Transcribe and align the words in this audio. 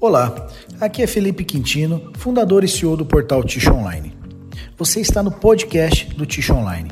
Olá, 0.00 0.46
aqui 0.80 1.02
é 1.02 1.08
Felipe 1.08 1.44
Quintino, 1.44 2.12
fundador 2.16 2.62
e 2.62 2.68
CEO 2.68 2.96
do 2.96 3.04
portal 3.04 3.42
Ticho 3.42 3.72
Online. 3.72 4.16
Você 4.76 5.00
está 5.00 5.24
no 5.24 5.32
podcast 5.32 6.14
do 6.14 6.24
Ticho 6.24 6.54
Online. 6.54 6.88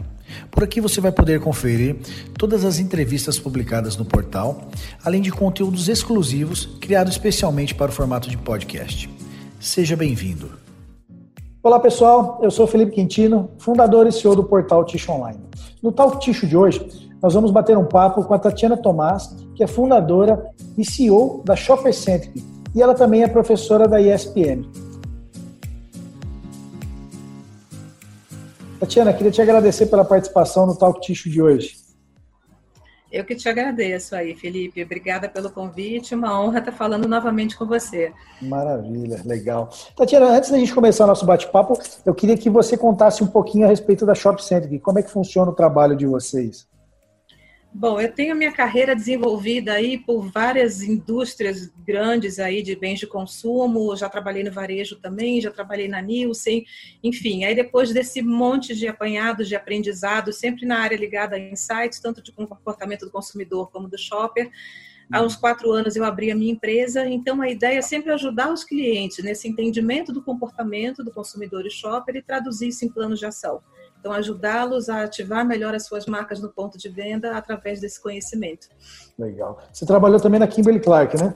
Por 0.51 0.65
aqui 0.65 0.81
você 0.81 1.01
vai 1.01 1.13
poder 1.13 1.41
conferir 1.41 1.99
todas 2.37 2.65
as 2.65 2.81
entrevistas 2.81 3.39
publicadas 3.39 3.97
no 3.97 4.05
portal, 4.05 4.61
além 5.05 5.23
de 5.23 5.31
conteúdos 5.31 5.89
exclusivos 5.89 6.67
criados 6.81 7.13
especialmente 7.13 7.77
para 7.77 7.93
o 7.93 7.95
formato 7.95 8.29
de 8.29 8.37
podcast. 8.37 9.09
Seja 9.61 9.95
bem-vindo. 9.95 10.51
Olá 11.63 11.79
pessoal, 11.79 12.41
eu 12.43 12.51
sou 12.51 12.67
Felipe 12.67 12.91
Quintino, 12.91 13.51
fundador 13.59 14.09
e 14.09 14.13
CEO 14.13 14.35
do 14.35 14.43
portal 14.43 14.85
Ticho 14.85 15.13
Online. 15.13 15.39
No 15.81 15.93
Talk 15.93 16.19
Ticho 16.19 16.45
de 16.45 16.57
hoje, 16.57 16.85
nós 17.23 17.35
vamos 17.35 17.53
bater 17.53 17.79
um 17.79 17.87
papo 17.87 18.25
com 18.25 18.35
a 18.35 18.39
Tatiana 18.39 18.77
Tomás, 18.77 19.33
que 19.55 19.63
é 19.63 19.69
fundadora 19.69 20.45
e 20.77 20.85
CEO 20.85 21.45
da 21.45 21.55
Shopper 21.55 21.95
Centric, 21.95 22.56
e 22.77 22.83
ela 22.83 22.95
também 22.95 23.23
é 23.23 23.27
professora 23.27 23.89
da 23.89 23.99
ESPM. 23.99 24.71
Tatiana, 28.79 29.15
queria 29.15 29.33
te 29.33 29.41
agradecer 29.41 29.87
pela 29.87 30.05
participação 30.05 30.67
no 30.67 30.77
Talk 30.77 31.01
Ticho 31.01 31.31
de 31.31 31.41
hoje. 31.41 31.79
Eu 33.11 33.25
que 33.25 33.35
te 33.35 33.49
agradeço 33.49 34.15
aí, 34.15 34.35
Felipe. 34.35 34.83
Obrigada 34.83 35.27
pelo 35.27 35.49
convite. 35.49 36.15
Uma 36.15 36.39
honra 36.39 36.59
estar 36.59 36.73
falando 36.73 37.09
novamente 37.09 37.57
com 37.57 37.65
você. 37.65 38.13
Maravilha, 38.43 39.23
legal. 39.25 39.71
Tatiana, 39.97 40.27
antes 40.27 40.51
da 40.51 40.59
gente 40.59 40.75
começar 40.75 41.07
nosso 41.07 41.25
bate-papo, 41.25 41.79
eu 42.05 42.15
queria 42.15 42.37
que 42.37 42.51
você 42.51 42.77
contasse 42.77 43.25
um 43.25 43.27
pouquinho 43.27 43.65
a 43.65 43.69
respeito 43.69 44.05
da 44.05 44.15
Shop 44.15 44.45
Center. 44.45 44.79
Como 44.81 44.99
é 44.99 45.03
que 45.03 45.11
funciona 45.11 45.51
o 45.51 45.55
trabalho 45.55 45.97
de 45.97 46.05
vocês? 46.05 46.69
Bom, 47.79 48.01
eu 48.01 48.11
tenho 48.11 48.35
minha 48.35 48.53
carreira 48.53 48.97
desenvolvida 48.97 49.75
aí 49.75 49.99
por 49.99 50.31
várias 50.31 50.81
indústrias 50.81 51.71
grandes 51.87 52.39
aí 52.39 52.63
de 52.63 52.75
bens 52.75 52.99
de 52.99 53.07
consumo, 53.07 53.95
já 53.95 54.09
trabalhei 54.09 54.43
no 54.43 54.51
varejo 54.51 54.97
também, 54.97 55.43
já 55.43 55.51
trabalhei 55.51 55.87
na 55.87 56.01
Nielsen, 56.01 56.65
enfim, 57.05 57.45
aí 57.45 57.55
depois 57.55 57.93
desse 57.93 58.23
monte 58.23 58.75
de 58.75 58.89
apanhados 58.89 59.47
de 59.47 59.55
aprendizado, 59.55 60.33
sempre 60.33 60.65
na 60.65 60.79
área 60.79 60.97
ligada 60.97 61.37
a 61.37 61.39
insights, 61.39 62.01
tanto 62.01 62.23
de 62.23 62.33
comportamento 62.33 63.05
do 63.05 63.13
consumidor 63.13 63.71
como 63.71 63.89
do 63.89 63.99
shopper, 63.99 64.51
Há 65.13 65.23
uns 65.23 65.37
quatro 65.37 65.71
anos 65.71 65.95
eu 65.95 66.05
abri 66.05 66.33
a 66.33 66.35
minha 66.35 66.53
empresa, 66.53 67.07
então 67.07 67.41
a 67.41 67.49
ideia 67.49 67.79
é 67.79 67.83
sempre 67.83 68.13
ajudar 68.13 68.53
os 68.53 68.65
clientes 68.65 69.25
nesse 69.25 69.47
entendimento 69.47 70.13
do 70.13 70.21
comportamento 70.21 71.05
do 71.05 71.13
consumidor 71.13 71.65
e 71.65 71.71
shopper 71.71 72.17
e 72.17 72.23
traduzir 72.23 72.69
isso 72.69 72.85
em 72.85 72.89
planos 72.89 73.21
de 73.21 73.27
ação. 73.27 73.63
Então, 74.07 74.15
ajudá-los 74.15 74.89
a 74.89 75.03
ativar 75.03 75.45
melhor 75.45 75.75
as 75.75 75.85
suas 75.85 76.07
marcas 76.07 76.41
no 76.41 76.49
ponto 76.49 76.79
de 76.79 76.89
venda 76.89 77.37
através 77.37 77.81
desse 77.81 78.01
conhecimento. 78.01 78.69
Legal. 79.19 79.59
Você 79.73 79.85
trabalhou 79.85 80.21
também 80.21 80.39
na 80.39 80.47
Kimberly 80.47 80.79
Clark, 80.79 81.17
né? 81.17 81.35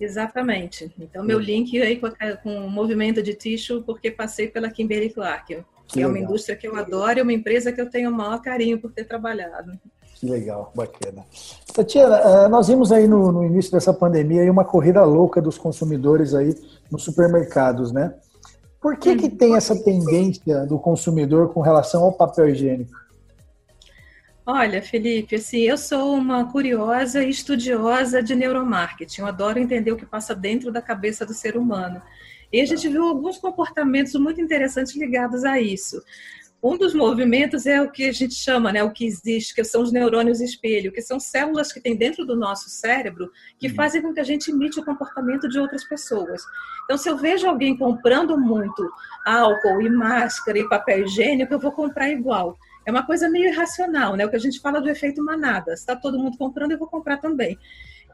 Exatamente. 0.00 0.92
Então, 0.98 1.22
meu 1.22 1.38
link 1.38 1.80
aí 1.80 2.00
com, 2.00 2.06
a, 2.06 2.36
com 2.38 2.66
o 2.66 2.68
movimento 2.68 3.22
de 3.22 3.32
tixo, 3.34 3.80
porque 3.86 4.10
passei 4.10 4.48
pela 4.48 4.68
Kimberly 4.68 5.10
Clark, 5.10 5.54
que, 5.54 5.64
que 5.86 6.02
é 6.02 6.06
uma 6.06 6.18
indústria 6.18 6.56
que 6.56 6.66
eu 6.66 6.74
adoro 6.74 7.20
e 7.20 7.22
uma 7.22 7.32
empresa 7.32 7.70
que 7.70 7.80
eu 7.80 7.88
tenho 7.88 8.10
o 8.10 8.12
maior 8.12 8.42
carinho 8.42 8.80
por 8.80 8.90
ter 8.90 9.04
trabalhado. 9.04 9.78
Que 10.16 10.26
legal, 10.26 10.72
bacana. 10.74 11.24
Tatiana, 11.72 12.16
eh, 12.16 12.48
nós 12.48 12.66
vimos 12.66 12.90
aí 12.90 13.06
no, 13.06 13.30
no 13.30 13.44
início 13.44 13.70
dessa 13.70 13.94
pandemia 13.94 14.50
uma 14.50 14.64
corrida 14.64 15.04
louca 15.04 15.40
dos 15.40 15.56
consumidores 15.58 16.34
aí 16.34 16.56
nos 16.90 17.04
supermercados, 17.04 17.92
né? 17.92 18.12
Por 18.82 18.96
que, 18.96 19.14
que 19.14 19.28
tem 19.28 19.54
essa 19.54 19.80
tendência 19.80 20.66
do 20.66 20.76
consumidor 20.76 21.52
com 21.54 21.60
relação 21.60 22.02
ao 22.02 22.12
papel 22.12 22.48
higiênico? 22.48 23.00
Olha, 24.44 24.82
Felipe, 24.82 25.36
assim, 25.36 25.60
eu 25.60 25.78
sou 25.78 26.14
uma 26.14 26.50
curiosa 26.50 27.22
e 27.22 27.30
estudiosa 27.30 28.20
de 28.20 28.34
neuromarketing. 28.34 29.20
Eu 29.20 29.28
adoro 29.28 29.60
entender 29.60 29.92
o 29.92 29.96
que 29.96 30.04
passa 30.04 30.34
dentro 30.34 30.72
da 30.72 30.82
cabeça 30.82 31.24
do 31.24 31.32
ser 31.32 31.56
humano. 31.56 32.02
E 32.52 32.60
a 32.60 32.66
gente 32.66 32.88
viu 32.88 33.04
alguns 33.04 33.38
comportamentos 33.38 34.14
muito 34.14 34.40
interessantes 34.40 34.96
ligados 34.96 35.44
a 35.44 35.60
isso. 35.60 36.02
Um 36.62 36.78
dos 36.78 36.94
movimentos 36.94 37.66
é 37.66 37.82
o 37.82 37.90
que 37.90 38.08
a 38.08 38.12
gente 38.12 38.34
chama, 38.34 38.70
né, 38.70 38.84
o 38.84 38.92
que 38.92 39.04
existe, 39.04 39.52
que 39.52 39.64
são 39.64 39.82
os 39.82 39.90
neurônios 39.90 40.40
espelho, 40.40 40.92
que 40.92 41.02
são 41.02 41.18
células 41.18 41.72
que 41.72 41.80
tem 41.80 41.96
dentro 41.96 42.24
do 42.24 42.36
nosso 42.36 42.70
cérebro 42.70 43.32
que 43.58 43.66
uhum. 43.66 43.74
fazem 43.74 44.00
com 44.00 44.14
que 44.14 44.20
a 44.20 44.24
gente 44.24 44.52
imite 44.52 44.78
o 44.78 44.84
comportamento 44.84 45.48
de 45.48 45.58
outras 45.58 45.82
pessoas. 45.82 46.40
Então, 46.84 46.96
se 46.96 47.08
eu 47.08 47.16
vejo 47.16 47.48
alguém 47.48 47.76
comprando 47.76 48.38
muito 48.38 48.88
álcool 49.26 49.82
e 49.82 49.90
máscara 49.90 50.56
e 50.56 50.68
papel 50.68 51.04
higiênico, 51.04 51.52
eu 51.52 51.58
vou 51.58 51.72
comprar 51.72 52.08
igual. 52.10 52.56
É 52.86 52.92
uma 52.92 53.04
coisa 53.04 53.28
meio 53.28 53.48
irracional, 53.48 54.14
né? 54.14 54.24
O 54.24 54.30
que 54.30 54.36
a 54.36 54.40
gente 54.40 54.60
fala 54.60 54.80
do 54.80 54.88
efeito 54.88 55.20
manada. 55.22 55.74
Se 55.74 55.82
está 55.82 55.96
todo 55.96 56.18
mundo 56.18 56.38
comprando, 56.38 56.72
eu 56.72 56.78
vou 56.78 56.88
comprar 56.88 57.16
também. 57.16 57.58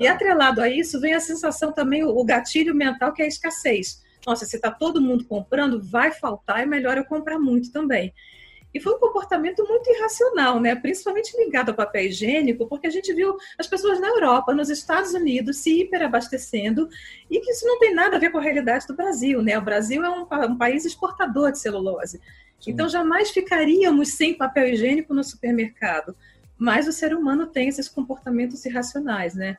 E 0.00 0.06
atrelado 0.06 0.62
a 0.62 0.68
isso, 0.70 0.98
vem 1.00 1.12
a 1.12 1.20
sensação 1.20 1.70
também, 1.70 2.02
o 2.02 2.24
gatilho 2.24 2.74
mental, 2.74 3.12
que 3.12 3.20
é 3.20 3.26
a 3.26 3.28
escassez. 3.28 4.02
Nossa, 4.26 4.46
se 4.46 4.56
está 4.56 4.70
todo 4.70 5.02
mundo 5.02 5.24
comprando, 5.24 5.82
vai 5.82 6.12
faltar, 6.12 6.60
é 6.60 6.66
melhor 6.66 6.96
eu 6.96 7.04
comprar 7.04 7.38
muito 7.38 7.72
também. 7.72 8.12
E 8.72 8.80
foi 8.80 8.94
um 8.94 8.98
comportamento 8.98 9.66
muito 9.66 9.90
irracional, 9.90 10.60
né? 10.60 10.74
principalmente 10.74 11.36
ligado 11.36 11.70
ao 11.70 11.74
papel 11.74 12.04
higiênico, 12.04 12.66
porque 12.66 12.86
a 12.86 12.90
gente 12.90 13.12
viu 13.14 13.36
as 13.58 13.66
pessoas 13.66 13.98
na 13.98 14.08
Europa, 14.08 14.54
nos 14.54 14.68
Estados 14.68 15.14
Unidos, 15.14 15.56
se 15.58 15.80
hiperabastecendo, 15.80 16.88
e 17.30 17.40
que 17.40 17.50
isso 17.50 17.66
não 17.66 17.78
tem 17.78 17.94
nada 17.94 18.16
a 18.16 18.18
ver 18.18 18.30
com 18.30 18.38
a 18.38 18.42
realidade 18.42 18.86
do 18.86 18.94
Brasil. 18.94 19.42
Né? 19.42 19.56
O 19.58 19.62
Brasil 19.62 20.04
é 20.04 20.10
um, 20.10 20.26
um 20.50 20.58
país 20.58 20.84
exportador 20.84 21.50
de 21.50 21.58
celulose. 21.58 22.20
Sim. 22.60 22.72
Então, 22.72 22.88
jamais 22.88 23.30
ficaríamos 23.30 24.10
sem 24.10 24.34
papel 24.34 24.68
higiênico 24.68 25.14
no 25.14 25.24
supermercado. 25.24 26.14
Mas 26.58 26.88
o 26.88 26.92
ser 26.92 27.14
humano 27.14 27.46
tem 27.46 27.68
esses 27.68 27.88
comportamentos 27.88 28.64
irracionais, 28.66 29.34
né? 29.34 29.56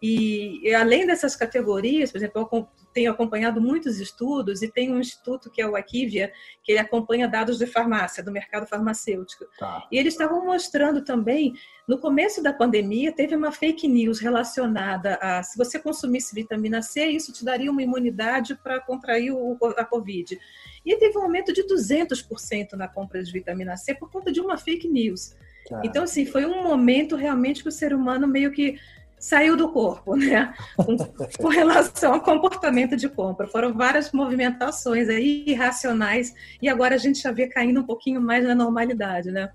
E, 0.00 0.60
e, 0.62 0.74
além 0.74 1.06
dessas 1.06 1.34
categorias, 1.34 2.12
por 2.12 2.18
exemplo, 2.18 2.68
tenho 2.94 3.10
acompanhado 3.10 3.60
muitos 3.60 3.98
estudos 3.98 4.62
e 4.62 4.68
tem 4.68 4.90
um 4.90 5.00
instituto 5.00 5.50
que 5.50 5.60
é 5.60 5.66
o 5.66 5.74
Akivia, 5.74 6.32
que 6.62 6.72
ele 6.72 6.78
acompanha 6.78 7.26
dados 7.26 7.58
de 7.58 7.66
farmácia, 7.66 8.22
do 8.22 8.30
mercado 8.30 8.66
farmacêutico. 8.66 9.44
Tá. 9.58 9.86
E 9.90 9.98
eles 9.98 10.14
estavam 10.14 10.46
mostrando 10.46 11.02
também, 11.02 11.52
no 11.88 11.98
começo 11.98 12.40
da 12.40 12.52
pandemia, 12.52 13.12
teve 13.12 13.34
uma 13.34 13.50
fake 13.50 13.88
news 13.88 14.20
relacionada 14.20 15.18
a 15.20 15.42
se 15.42 15.58
você 15.58 15.78
consumisse 15.78 16.34
vitamina 16.34 16.80
C, 16.80 17.04
isso 17.06 17.32
te 17.32 17.44
daria 17.44 17.70
uma 17.70 17.82
imunidade 17.82 18.54
para 18.54 18.80
contrair 18.80 19.32
o, 19.32 19.58
a 19.76 19.84
Covid. 19.84 20.38
E 20.86 20.96
teve 20.96 21.18
um 21.18 21.22
aumento 21.22 21.52
de 21.52 21.64
200% 21.64 22.74
na 22.74 22.86
compra 22.86 23.22
de 23.22 23.32
vitamina 23.32 23.76
C 23.76 23.94
por 23.94 24.08
conta 24.10 24.30
de 24.30 24.40
uma 24.40 24.56
fake 24.56 24.88
news. 24.88 25.34
Tá. 25.68 25.80
Então, 25.82 26.04
assim, 26.04 26.24
foi 26.24 26.44
um 26.46 26.62
momento 26.62 27.16
realmente 27.16 27.62
que 27.62 27.68
o 27.68 27.72
ser 27.72 27.92
humano 27.92 28.28
meio 28.28 28.52
que 28.52 28.78
saiu 29.24 29.56
do 29.56 29.70
corpo, 29.70 30.14
né? 30.14 30.52
Com, 30.76 30.96
com, 31.38 31.48
relação 31.48 32.12
ao 32.12 32.20
comportamento 32.20 32.94
de 32.94 33.08
compra. 33.08 33.46
Foram 33.46 33.72
várias 33.72 34.12
movimentações 34.12 35.08
aí 35.08 35.44
irracionais 35.46 36.34
e 36.60 36.68
agora 36.68 36.94
a 36.94 36.98
gente 36.98 37.22
já 37.22 37.32
vê 37.32 37.46
caindo 37.46 37.80
um 37.80 37.84
pouquinho 37.84 38.20
mais 38.20 38.44
na 38.44 38.54
normalidade, 38.54 39.30
né? 39.30 39.50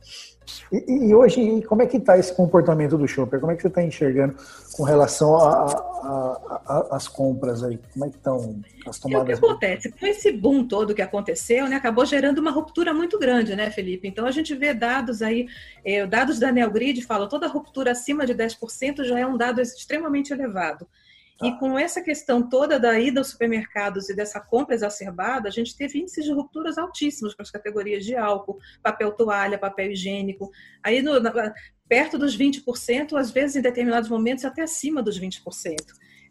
E, 0.72 1.08
e 1.10 1.16
hoje, 1.16 1.62
como 1.64 1.82
é 1.82 1.86
que 1.86 1.98
está 1.98 2.18
esse 2.18 2.34
comportamento 2.34 2.98
do 2.98 3.08
shopper? 3.08 3.40
Como 3.40 3.52
é 3.52 3.56
que 3.56 3.62
você 3.62 3.68
está 3.68 3.84
enxergando 3.84 4.36
com 4.74 4.84
relação 4.84 5.36
às 6.92 7.08
compras 7.08 7.64
aí? 7.64 7.80
Como 7.94 8.06
é 8.06 8.10
que 8.10 8.18
estão 8.18 8.62
as 8.88 9.00
tomadas? 9.00 9.38
o 9.38 9.42
que 9.42 9.46
acontece? 9.46 9.92
Com 9.92 10.06
esse 10.06 10.32
boom 10.32 10.68
todo 10.68 10.94
que 10.94 11.02
aconteceu, 11.02 11.68
né, 11.68 11.76
acabou 11.76 12.06
gerando 12.06 12.40
uma 12.40 12.52
ruptura 12.52 12.94
muito 12.94 13.18
grande, 13.18 13.56
né, 13.56 13.70
Felipe? 13.72 14.08
Então 14.08 14.26
a 14.26 14.32
gente 14.32 14.54
vê 14.56 14.74
dados 14.74 15.22
aí, 15.22 15.48
eh, 15.84 16.06
dados 16.06 16.40
da 16.40 16.52
Neogrid 16.52 17.02
falam 17.02 17.28
toda 17.28 17.48
ruptura 17.48 17.92
acima 17.92 18.26
de 18.26 18.34
10% 18.34 19.04
já 19.04 19.20
é 19.20 19.26
um 19.26 19.38
dado 19.38 19.62
extremamente 19.62 20.32
elevado. 20.32 20.88
E 21.42 21.58
com 21.58 21.80
essa 21.80 22.02
questão 22.02 22.48
toda 22.48 22.78
da 22.78 23.00
ida 23.00 23.22
aos 23.22 23.30
supermercados 23.30 24.10
e 24.10 24.16
dessa 24.16 24.42
compra 24.42 24.76
exacerbada, 24.76 25.48
a 25.48 25.52
gente 25.52 25.76
teve 25.76 26.00
índices 26.00 26.26
de 26.26 26.34
rupturas 26.34 26.78
altíssimos 26.78 27.34
para 27.34 27.44
as 27.44 27.52
categorias 27.52 28.04
de 28.04 28.16
álcool, 28.16 28.60
papel 28.84 29.12
toalha, 29.14 29.58
papel 29.58 29.92
higiênico. 29.92 30.52
Aí, 30.84 31.02
no, 31.02 31.20
na, 31.20 31.54
perto 31.88 32.18
dos 32.18 32.38
20%, 32.38 33.18
às 33.18 33.32
vezes 33.32 33.56
em 33.56 33.62
determinados 33.62 34.10
momentos 34.10 34.44
até 34.44 34.62
acima 34.62 35.02
dos 35.02 35.20
20%. 35.20 35.76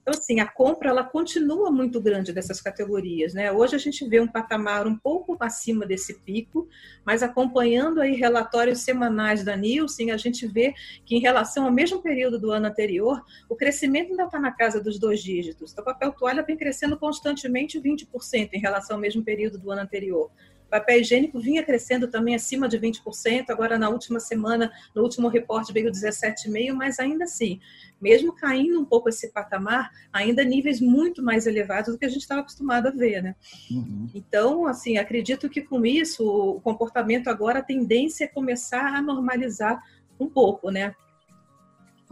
Então, 0.09 0.19
assim, 0.19 0.41
a 0.41 0.47
compra 0.47 0.89
ela 0.89 1.05
continua 1.05 1.71
muito 1.71 2.01
grande 2.01 2.33
dessas 2.33 2.63
categorias, 2.63 3.35
né? 3.35 3.53
Hoje 3.53 3.77
a 3.77 3.79
gente 3.79 4.09
vê 4.09 4.19
um 4.21 4.27
patamar 4.27 4.87
um 4.87 4.97
pouco 4.97 5.37
acima 5.39 5.85
desse 5.85 6.19
pico, 6.21 6.67
mas 7.05 7.23
acompanhando 7.23 8.01
aí 8.01 8.15
relatórios 8.15 8.81
semanais 8.81 9.45
da 9.45 9.55
Nielsen, 9.55 10.11
a 10.11 10.17
gente 10.17 10.47
vê 10.47 10.73
que 11.05 11.15
em 11.15 11.21
relação 11.21 11.67
ao 11.67 11.71
mesmo 11.71 12.01
período 12.01 12.39
do 12.39 12.51
ano 12.51 12.69
anterior, 12.69 13.23
o 13.51 13.55
crescimento 13.55 14.13
ainda 14.13 14.25
está 14.25 14.41
na 14.41 14.51
casa 14.51 14.83
dos 14.83 14.99
dois 14.99 15.23
dígitos. 15.23 15.73
Então, 15.73 15.83
o 15.83 15.85
papel 15.85 16.11
toalha 16.13 16.43
vem 16.43 16.57
crescendo 16.57 16.97
constantemente 16.97 17.79
20% 17.79 18.49
em 18.55 18.61
relação 18.61 18.97
ao 18.97 19.01
mesmo 19.03 19.23
período 19.23 19.59
do 19.59 19.71
ano 19.71 19.83
anterior. 19.83 20.31
Papel 20.71 21.01
higiênico 21.01 21.41
vinha 21.41 21.65
crescendo 21.65 22.09
também 22.09 22.35
acima 22.35 22.69
de 22.69 22.79
20%, 22.79 23.51
agora 23.51 23.79
na 23.79 23.89
última 23.89 24.21
semana, 24.21 24.71
no 24.95 25.03
último 25.03 25.29
reporte 25.29 25.73
veio 25.73 25.91
17,5%, 25.91 26.73
mas 26.75 26.99
ainda 26.99 27.25
assim, 27.25 27.59
mesmo 28.01 28.35
caindo 28.35 28.81
um 28.81 28.85
pouco 28.85 29.09
esse 29.09 29.33
patamar, 29.33 29.91
ainda 30.13 30.45
níveis 30.45 30.81
muito 30.81 31.23
mais 31.23 31.47
elevados 31.47 31.93
do 31.93 31.99
que 31.99 32.05
a 32.05 32.09
gente 32.09 32.23
estava 32.23 32.43
acostumado 32.43 32.89
a 32.89 32.91
ver, 32.91 33.23
né? 33.23 33.35
Uhum. 33.71 34.09
Então, 34.15 34.67
assim, 34.67 34.99
acredito 34.99 35.49
que 35.49 35.63
com 35.63 35.85
isso, 35.85 36.25
o 36.27 36.61
comportamento 36.61 37.29
agora, 37.29 37.61
a 37.61 37.63
tendência 37.63 38.25
é 38.25 38.29
começar 38.29 38.95
a 38.95 39.03
normalizar 39.03 39.83
um 40.21 40.29
pouco, 40.29 40.71
né? 40.71 40.95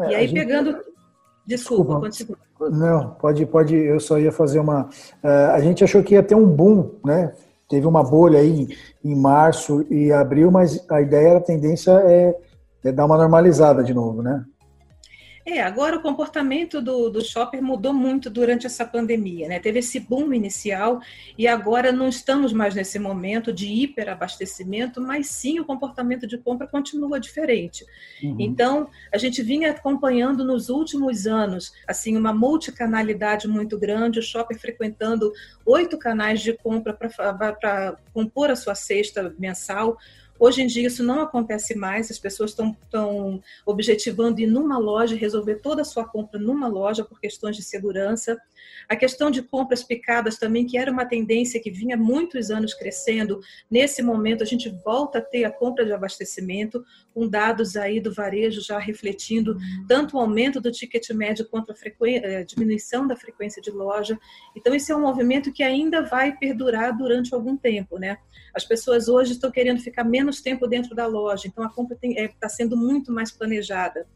É, 0.00 0.10
e 0.10 0.14
aí, 0.14 0.32
pegando... 0.32 0.78
Desculpa, 1.46 2.08
Desculpa. 2.08 2.40
continua. 2.42 2.46
Não, 2.70 3.10
pode, 3.10 3.46
pode, 3.46 3.76
eu 3.76 4.00
só 4.00 4.18
ia 4.18 4.32
fazer 4.32 4.58
uma. 4.58 4.88
Uh, 5.22 5.52
a 5.52 5.60
gente 5.60 5.84
achou 5.84 6.02
que 6.02 6.14
ia 6.14 6.22
ter 6.22 6.34
um 6.34 6.46
boom, 6.46 6.98
né? 7.04 7.32
Teve 7.68 7.86
uma 7.86 8.02
bolha 8.02 8.38
aí 8.38 8.68
em, 9.02 9.10
em 9.10 9.14
março 9.14 9.84
e 9.90 10.12
abril, 10.12 10.50
mas 10.50 10.84
a 10.88 11.00
ideia, 11.00 11.36
a 11.36 11.40
tendência 11.40 11.90
é, 11.92 12.36
é 12.84 12.92
dar 12.92 13.06
uma 13.06 13.16
normalizada 13.16 13.82
de 13.82 13.92
novo, 13.92 14.22
né? 14.22 14.44
É, 15.46 15.62
agora 15.62 15.96
o 15.96 16.02
comportamento 16.02 16.82
do, 16.82 17.08
do 17.08 17.24
shopper 17.24 17.62
mudou 17.62 17.94
muito 17.94 18.28
durante 18.28 18.66
essa 18.66 18.84
pandemia, 18.84 19.46
né? 19.46 19.60
Teve 19.60 19.78
esse 19.78 20.00
boom 20.00 20.34
inicial 20.34 21.00
e 21.38 21.46
agora 21.46 21.92
não 21.92 22.08
estamos 22.08 22.52
mais 22.52 22.74
nesse 22.74 22.98
momento 22.98 23.52
de 23.52 23.68
hiperabastecimento, 23.68 25.00
mas 25.00 25.28
sim 25.28 25.60
o 25.60 25.64
comportamento 25.64 26.26
de 26.26 26.36
compra 26.36 26.66
continua 26.66 27.20
diferente. 27.20 27.86
Uhum. 28.20 28.36
Então, 28.40 28.90
a 29.14 29.18
gente 29.18 29.40
vinha 29.40 29.70
acompanhando 29.70 30.44
nos 30.44 30.68
últimos 30.68 31.28
anos, 31.28 31.72
assim, 31.86 32.16
uma 32.16 32.34
multicanalidade 32.34 33.46
muito 33.46 33.78
grande, 33.78 34.18
o 34.18 34.22
shopper 34.22 34.58
frequentando 34.58 35.32
oito 35.64 35.96
canais 35.96 36.40
de 36.40 36.54
compra 36.54 36.92
para 36.92 37.96
compor 38.12 38.50
a 38.50 38.56
sua 38.56 38.74
cesta 38.74 39.32
mensal, 39.38 39.96
Hoje 40.38 40.62
em 40.62 40.66
dia 40.66 40.86
isso 40.86 41.02
não 41.02 41.20
acontece 41.20 41.74
mais, 41.74 42.10
as 42.10 42.18
pessoas 42.18 42.50
estão 42.50 43.42
objetivando 43.64 44.40
ir 44.40 44.46
numa 44.46 44.78
loja 44.78 45.16
resolver 45.16 45.56
toda 45.56 45.82
a 45.82 45.84
sua 45.84 46.04
compra 46.04 46.38
numa 46.38 46.68
loja 46.68 47.04
por 47.04 47.18
questões 47.18 47.56
de 47.56 47.62
segurança. 47.62 48.36
A 48.88 48.94
questão 48.94 49.30
de 49.30 49.42
compras 49.42 49.82
picadas 49.82 50.38
também, 50.38 50.66
que 50.66 50.76
era 50.76 50.92
uma 50.92 51.06
tendência 51.06 51.60
que 51.60 51.70
vinha 51.70 51.96
muitos 51.96 52.50
anos 52.50 52.74
crescendo, 52.74 53.40
nesse 53.70 54.02
momento 54.02 54.42
a 54.42 54.46
gente 54.46 54.68
volta 54.84 55.18
a 55.18 55.22
ter 55.22 55.44
a 55.44 55.50
compra 55.50 55.84
de 55.84 55.92
abastecimento, 55.92 56.84
com 57.16 57.26
dados 57.26 57.78
aí 57.78 57.98
do 57.98 58.12
varejo 58.12 58.60
já 58.60 58.78
refletindo 58.78 59.56
tanto 59.88 60.18
o 60.18 60.20
aumento 60.20 60.60
do 60.60 60.70
ticket 60.70 61.08
médio 61.12 61.48
quanto 61.48 61.72
a, 61.72 61.74
a 61.74 62.08
eh, 62.10 62.44
diminuição 62.44 63.06
da 63.06 63.16
frequência 63.16 63.62
de 63.62 63.70
loja. 63.70 64.18
Então, 64.54 64.74
esse 64.74 64.92
é 64.92 64.96
um 64.96 65.00
movimento 65.00 65.50
que 65.50 65.62
ainda 65.62 66.02
vai 66.02 66.36
perdurar 66.36 66.94
durante 66.94 67.34
algum 67.34 67.56
tempo, 67.56 67.98
né? 67.98 68.18
As 68.54 68.66
pessoas 68.66 69.08
hoje 69.08 69.32
estão 69.32 69.50
querendo 69.50 69.80
ficar 69.80 70.04
menos 70.04 70.42
tempo 70.42 70.66
dentro 70.66 70.94
da 70.94 71.06
loja, 71.06 71.48
então 71.48 71.64
a 71.64 71.72
compra 71.72 71.96
está 71.96 72.20
é, 72.20 72.28
tá 72.38 72.50
sendo 72.50 72.76
muito 72.76 73.10
mais 73.10 73.32
planejada. 73.32 74.06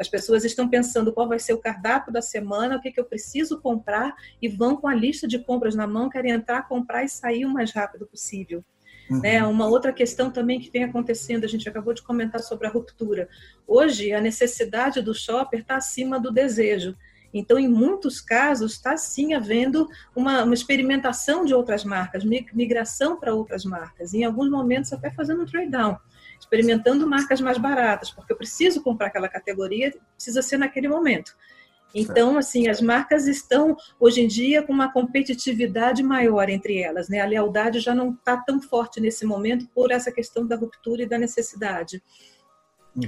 As 0.00 0.08
pessoas 0.08 0.42
estão 0.42 0.66
pensando 0.66 1.12
qual 1.12 1.28
vai 1.28 1.38
ser 1.38 1.52
o 1.52 1.60
cardápio 1.60 2.10
da 2.10 2.22
semana, 2.22 2.78
o 2.78 2.80
que, 2.80 2.90
que 2.90 2.98
eu 2.98 3.04
preciso 3.04 3.60
comprar, 3.60 4.14
e 4.40 4.48
vão 4.48 4.76
com 4.76 4.88
a 4.88 4.94
lista 4.94 5.28
de 5.28 5.38
compras 5.38 5.74
na 5.74 5.86
mão, 5.86 6.08
querem 6.08 6.32
entrar, 6.32 6.66
comprar 6.66 7.04
e 7.04 7.08
sair 7.08 7.44
o 7.44 7.52
mais 7.52 7.70
rápido 7.72 8.06
possível. 8.06 8.64
Uhum. 9.10 9.20
Né? 9.20 9.44
Uma 9.44 9.66
outra 9.66 9.92
questão 9.92 10.30
também 10.30 10.58
que 10.58 10.70
vem 10.70 10.84
acontecendo, 10.84 11.44
a 11.44 11.48
gente 11.48 11.68
acabou 11.68 11.94
de 11.94 12.02
comentar 12.02 12.40
sobre 12.40 12.66
a 12.66 12.70
ruptura. 12.70 13.28
Hoje, 13.66 14.12
a 14.12 14.20
necessidade 14.20 15.00
do 15.00 15.14
shopper 15.14 15.60
está 15.60 15.76
acima 15.76 16.18
do 16.18 16.30
desejo. 16.30 16.96
Então, 17.32 17.58
em 17.58 17.68
muitos 17.68 18.20
casos, 18.20 18.72
está 18.72 18.96
sim 18.96 19.34
havendo 19.34 19.88
uma, 20.14 20.42
uma, 20.42 20.54
experimentação 20.54 21.44
de 21.44 21.54
outras 21.54 21.84
marcas, 21.84 22.24
migração 22.24 23.18
para 23.18 23.34
outras 23.34 23.64
marcas, 23.64 24.14
em 24.14 24.24
alguns 24.24 24.50
momentos 24.50 24.92
até 24.92 25.10
fazendo 25.10 25.42
um 25.42 25.46
trade-down, 25.46 25.98
experimentando 26.40 27.06
marcas 27.06 27.40
mais 27.40 27.58
baratas, 27.58 28.10
porque 28.10 28.32
eu 28.32 28.36
preciso 28.36 28.82
comprar 28.82 29.08
aquela 29.08 29.28
categoria, 29.28 29.94
precisa 30.14 30.40
ser 30.40 30.56
naquele 30.56 30.88
momento. 30.88 31.36
Então, 31.98 32.36
assim, 32.36 32.68
as 32.68 32.80
marcas 32.82 33.26
estão 33.26 33.74
hoje 33.98 34.20
em 34.20 34.28
dia 34.28 34.62
com 34.62 34.72
uma 34.72 34.92
competitividade 34.92 36.02
maior 36.02 36.48
entre 36.50 36.78
elas, 36.78 37.08
né? 37.08 37.20
A 37.20 37.26
lealdade 37.26 37.80
já 37.80 37.94
não 37.94 38.10
está 38.10 38.36
tão 38.36 38.60
forte 38.60 39.00
nesse 39.00 39.24
momento 39.24 39.66
por 39.74 39.90
essa 39.90 40.12
questão 40.12 40.46
da 40.46 40.56
ruptura 40.56 41.02
e 41.02 41.06
da 41.06 41.16
necessidade. 41.16 42.02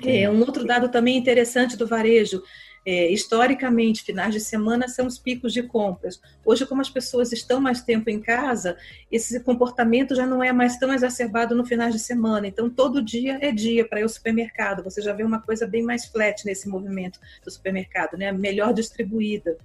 É, 0.05 0.29
um 0.29 0.41
outro 0.41 0.67
dado 0.67 0.91
também 0.91 1.17
interessante 1.17 1.77
do 1.77 1.87
varejo 1.87 2.43
é, 2.85 3.11
historicamente, 3.11 4.03
finais 4.03 4.33
de 4.33 4.41
semana 4.41 4.89
são 4.89 5.07
os 5.07 5.19
picos 5.19 5.53
de 5.53 5.63
compras. 5.63 6.21
Hoje, 6.45 6.67
como 6.67 6.81
as 6.81 6.89
pessoas 6.89 7.33
estão 7.33 7.61
mais 7.61 7.83
tempo 7.83 8.09
em 8.09 8.21
casa, 8.21 8.77
esse 9.11 9.41
comportamento 9.41 10.15
já 10.15 10.27
não 10.27 10.43
é 10.43 10.53
mais 10.53 10.79
tão 10.79 10.93
exacerbado 10.93 11.55
no 11.55 11.67
finais 11.67 11.93
de 11.93 12.01
semana. 12.01 12.47
Então, 12.47 12.71
todo 12.71 13.03
dia 13.03 13.39
é 13.41 13.53
dia 13.53 13.87
para 13.87 14.01
ir 14.01 14.05
ao 14.05 14.09
supermercado. 14.09 14.83
Você 14.83 15.03
já 15.03 15.13
vê 15.13 15.23
uma 15.23 15.41
coisa 15.41 15.67
bem 15.67 15.83
mais 15.83 16.07
flat 16.07 16.45
nesse 16.45 16.69
movimento 16.69 17.21
do 17.45 17.51
supermercado, 17.51 18.17
né? 18.17 18.33
melhor 18.33 18.73
distribuída. 18.73 19.57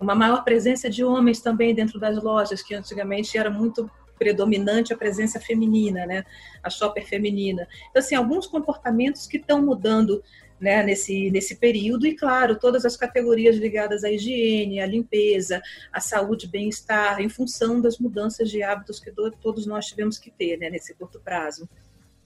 Uma 0.00 0.14
maior 0.14 0.44
presença 0.44 0.88
de 0.88 1.04
homens 1.04 1.40
também 1.40 1.74
dentro 1.74 2.00
das 2.00 2.22
lojas, 2.22 2.62
que 2.62 2.74
antigamente 2.74 3.36
era 3.36 3.50
muito 3.50 3.90
predominante 4.20 4.92
a 4.92 4.96
presença 4.96 5.40
feminina, 5.40 6.04
né? 6.04 6.24
A 6.62 6.68
shopper 6.68 7.06
feminina. 7.06 7.66
Então, 7.88 8.00
assim, 8.00 8.14
alguns 8.14 8.46
comportamentos 8.46 9.26
que 9.26 9.38
estão 9.38 9.62
mudando 9.62 10.22
né, 10.60 10.82
nesse, 10.82 11.30
nesse 11.30 11.56
período, 11.56 12.06
e 12.06 12.14
claro, 12.14 12.58
todas 12.58 12.84
as 12.84 12.96
categorias 12.96 13.56
ligadas 13.56 14.04
à 14.04 14.10
higiene, 14.10 14.80
à 14.80 14.86
limpeza, 14.86 15.62
à 15.92 16.00
saúde 16.00 16.46
bem-estar, 16.46 17.20
em 17.20 17.28
função 17.28 17.80
das 17.80 17.98
mudanças 17.98 18.50
de 18.50 18.62
hábitos 18.62 19.00
que 19.00 19.12
todos 19.40 19.66
nós 19.66 19.86
tivemos 19.86 20.18
que 20.18 20.30
ter 20.30 20.58
né, 20.58 20.68
nesse 20.68 20.94
curto 20.94 21.20
prazo. 21.20 21.68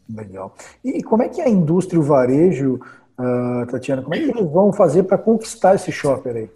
Legal. 0.09 0.55
E 0.85 1.03
como 1.03 1.23
é 1.23 1.29
que 1.29 1.41
a 1.41 1.49
indústria 1.49 1.97
e 1.97 2.01
o 2.01 2.03
varejo, 2.03 2.81
uh, 3.19 3.67
Tatiana, 3.71 4.03
como 4.03 4.15
é 4.15 4.19
que 4.19 4.31
eles 4.31 4.51
vão 4.51 4.73
fazer 4.73 5.05
para 5.05 5.17
conquistar 5.17 5.77
esse 5.77 5.91
shopper 5.91 6.37
aí? 6.37 6.51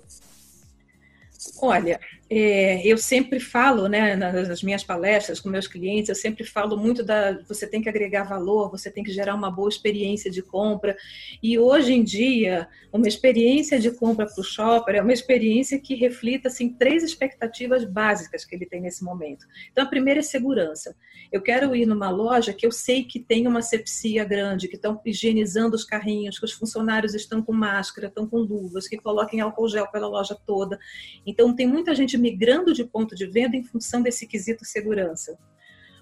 Olha, 1.63 1.99
é, 2.31 2.87
eu 2.87 2.99
sempre 2.99 3.41
falo, 3.41 3.89
né, 3.89 4.15
nas 4.15 4.63
minhas 4.63 4.85
palestras 4.85 5.41
com 5.41 5.49
meus 5.49 5.67
clientes, 5.67 6.11
eu 6.11 6.15
sempre 6.15 6.45
falo 6.45 6.77
muito 6.77 7.03
da 7.03 7.39
você 7.49 7.67
tem 7.67 7.81
que 7.81 7.89
agregar 7.89 8.25
valor, 8.25 8.71
você 8.71 8.91
tem 8.91 9.03
que 9.03 9.11
gerar 9.11 9.35
uma 9.35 9.51
boa 9.51 9.69
experiência 9.69 10.31
de 10.31 10.43
compra. 10.43 10.95
E 11.43 11.59
hoje 11.59 11.95
em 11.95 12.05
dia, 12.05 12.69
uma 12.93 13.09
experiência 13.09 13.81
de 13.81 13.91
compra 13.91 14.27
para 14.27 14.41
o 14.41 14.45
shopper 14.45 14.97
é 14.97 15.03
uma 15.03 15.13
experiência 15.13 15.79
que 15.79 15.95
reflita 15.95 16.49
assim 16.49 16.69
três 16.69 17.03
expectativas 17.03 17.85
básicas 17.85 18.45
que 18.45 18.55
ele 18.55 18.67
tem 18.67 18.83
nesse 18.83 19.03
momento. 19.03 19.47
Então, 19.73 19.85
a 19.85 19.89
primeira 19.89 20.21
é 20.21 20.23
segurança. 20.23 20.95
Eu 21.33 21.41
quero 21.41 21.75
ir 21.75 21.87
numa 21.87 22.11
loja 22.11 22.53
que 22.53 22.67
eu 22.67 22.73
sei 22.73 23.05
que 23.05 23.21
tem 23.21 23.47
uma 23.47 23.63
sepsia 23.63 24.25
grande, 24.25 24.69
que 24.69 24.77
estão 24.77 25.01
higienizando 25.05 25.75
os 25.75 25.85
carrinhos, 25.85 26.39
que 26.39 26.45
os 26.45 26.53
funcionários 26.53 27.15
estão 27.15 27.43
com 27.43 27.53
máscara, 27.53 28.09
estão 28.09 28.27
com 28.27 28.39
luvas, 28.39 28.87
que 28.87 28.99
coloquem 28.99 29.41
álcool 29.41 29.69
gel 29.69 29.87
pela 29.89 30.09
loja 30.09 30.37
toda. 30.47 30.79
Então, 31.27 31.55
tem 31.55 31.67
muita 31.67 31.95
gente 31.95 32.18
migrando 32.19 32.73
de 32.73 32.85
ponto 32.85 33.15
de 33.15 33.27
venda 33.27 33.57
em 33.57 33.65
função 33.65 34.03
desse 34.03 34.27
quesito 34.27 34.65
segurança. 34.65 35.39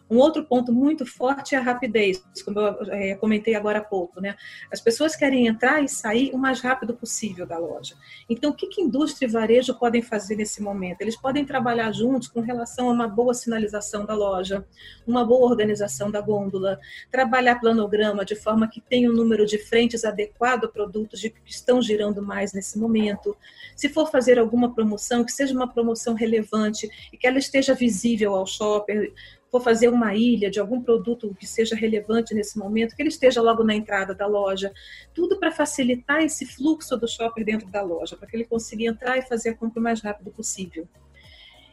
Um 0.08 0.19
outro 0.19 0.44
ponto 0.44 0.73
muito 0.73 1.05
forte 1.05 1.55
é 1.55 1.58
a 1.58 1.61
rapidez, 1.61 2.25
como 2.44 2.61
eu 2.61 2.93
é, 2.93 3.14
comentei 3.17 3.55
agora 3.55 3.81
há 3.81 3.85
pouco, 3.85 4.20
né? 4.20 4.37
As 4.73 4.81
pessoas 4.81 5.17
querem 5.17 5.47
entrar 5.47 5.82
e 5.82 5.88
sair 5.88 6.31
o 6.32 6.38
mais 6.38 6.61
rápido 6.61 6.94
possível 6.94 7.44
da 7.44 7.58
loja. 7.58 7.97
Então, 8.29 8.50
o 8.50 8.55
que, 8.55 8.69
que 8.69 8.81
indústria 8.81 9.26
e 9.26 9.31
varejo 9.31 9.75
podem 9.75 10.03
fazer 10.03 10.37
nesse 10.37 10.62
momento? 10.62 11.00
Eles 11.00 11.17
podem 11.17 11.44
trabalhar 11.44 11.91
juntos 11.93 12.29
com 12.29 12.41
relação 12.41 12.88
a 12.88 12.93
uma 12.93 13.08
boa 13.08 13.35
sinalização 13.35 14.04
da 14.07 14.14
loja, 14.14 14.64
uma 15.07 15.25
boa 15.25 15.49
organização 15.49 16.11
da 16.11 16.21
gôndola, 16.21 16.78
trabalhar 17.11 17.57
planograma 17.57 18.25
de 18.25 18.37
forma 18.37 18.69
que 18.69 18.80
tenha 18.80 19.11
um 19.11 19.14
número 19.14 19.45
de 19.45 19.59
frentes 19.59 20.04
adequado 20.04 20.64
a 20.64 20.69
produtos 20.69 21.21
que 21.21 21.35
estão 21.45 21.83
girando 21.83 22.23
mais 22.23 22.52
nesse 22.52 22.78
momento. 22.78 23.37
Se 23.75 23.88
for 23.88 24.11
fazer 24.11 24.38
alguma 24.38 24.73
promoção, 24.73 25.25
que 25.25 25.33
seja 25.33 25.52
uma 25.52 25.73
promoção 25.73 26.14
relevante 26.14 26.88
e 27.12 27.16
que 27.16 27.26
ela 27.26 27.38
esteja 27.38 27.75
visível 27.75 28.35
ao 28.35 28.47
shopper, 28.47 29.12
for 29.56 29.62
fazer 29.62 29.88
uma 29.88 30.14
ilha 30.14 30.50
de 30.50 30.60
algum 30.60 30.82
produto 30.82 31.34
que 31.38 31.46
seja 31.46 31.75
relevante 31.75 32.34
nesse 32.34 32.58
momento, 32.58 32.94
que 32.94 33.02
ele 33.02 33.08
esteja 33.08 33.40
logo 33.40 33.64
na 33.64 33.75
entrada 33.75 34.14
da 34.14 34.26
loja. 34.26 34.72
Tudo 35.14 35.38
para 35.38 35.50
facilitar 35.50 36.22
esse 36.22 36.44
fluxo 36.44 36.96
do 36.96 37.08
shopper 37.08 37.44
dentro 37.44 37.68
da 37.68 37.82
loja, 37.82 38.16
para 38.16 38.28
que 38.28 38.36
ele 38.36 38.44
consiga 38.44 38.84
entrar 38.84 39.16
e 39.16 39.22
fazer 39.22 39.50
a 39.50 39.54
compra 39.54 39.80
o 39.80 39.82
mais 39.82 40.00
rápido 40.02 40.30
possível. 40.30 40.86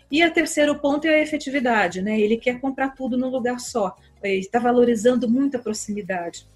E 0.10 0.24
o 0.24 0.32
terceiro 0.32 0.80
ponto 0.80 1.08
é 1.08 1.16
a 1.16 1.22
efetividade, 1.22 2.02
né? 2.02 2.20
Ele 2.20 2.38
quer 2.38 2.60
comprar 2.62 2.90
tudo 2.90 3.18
num 3.18 3.30
lugar 3.30 3.60
só. 3.60 3.96
Ele 4.22 4.40
está 4.40 4.60
valorizando 4.60 5.30
muito 5.30 5.58
a 5.58 5.60
proximidade. 5.60 6.48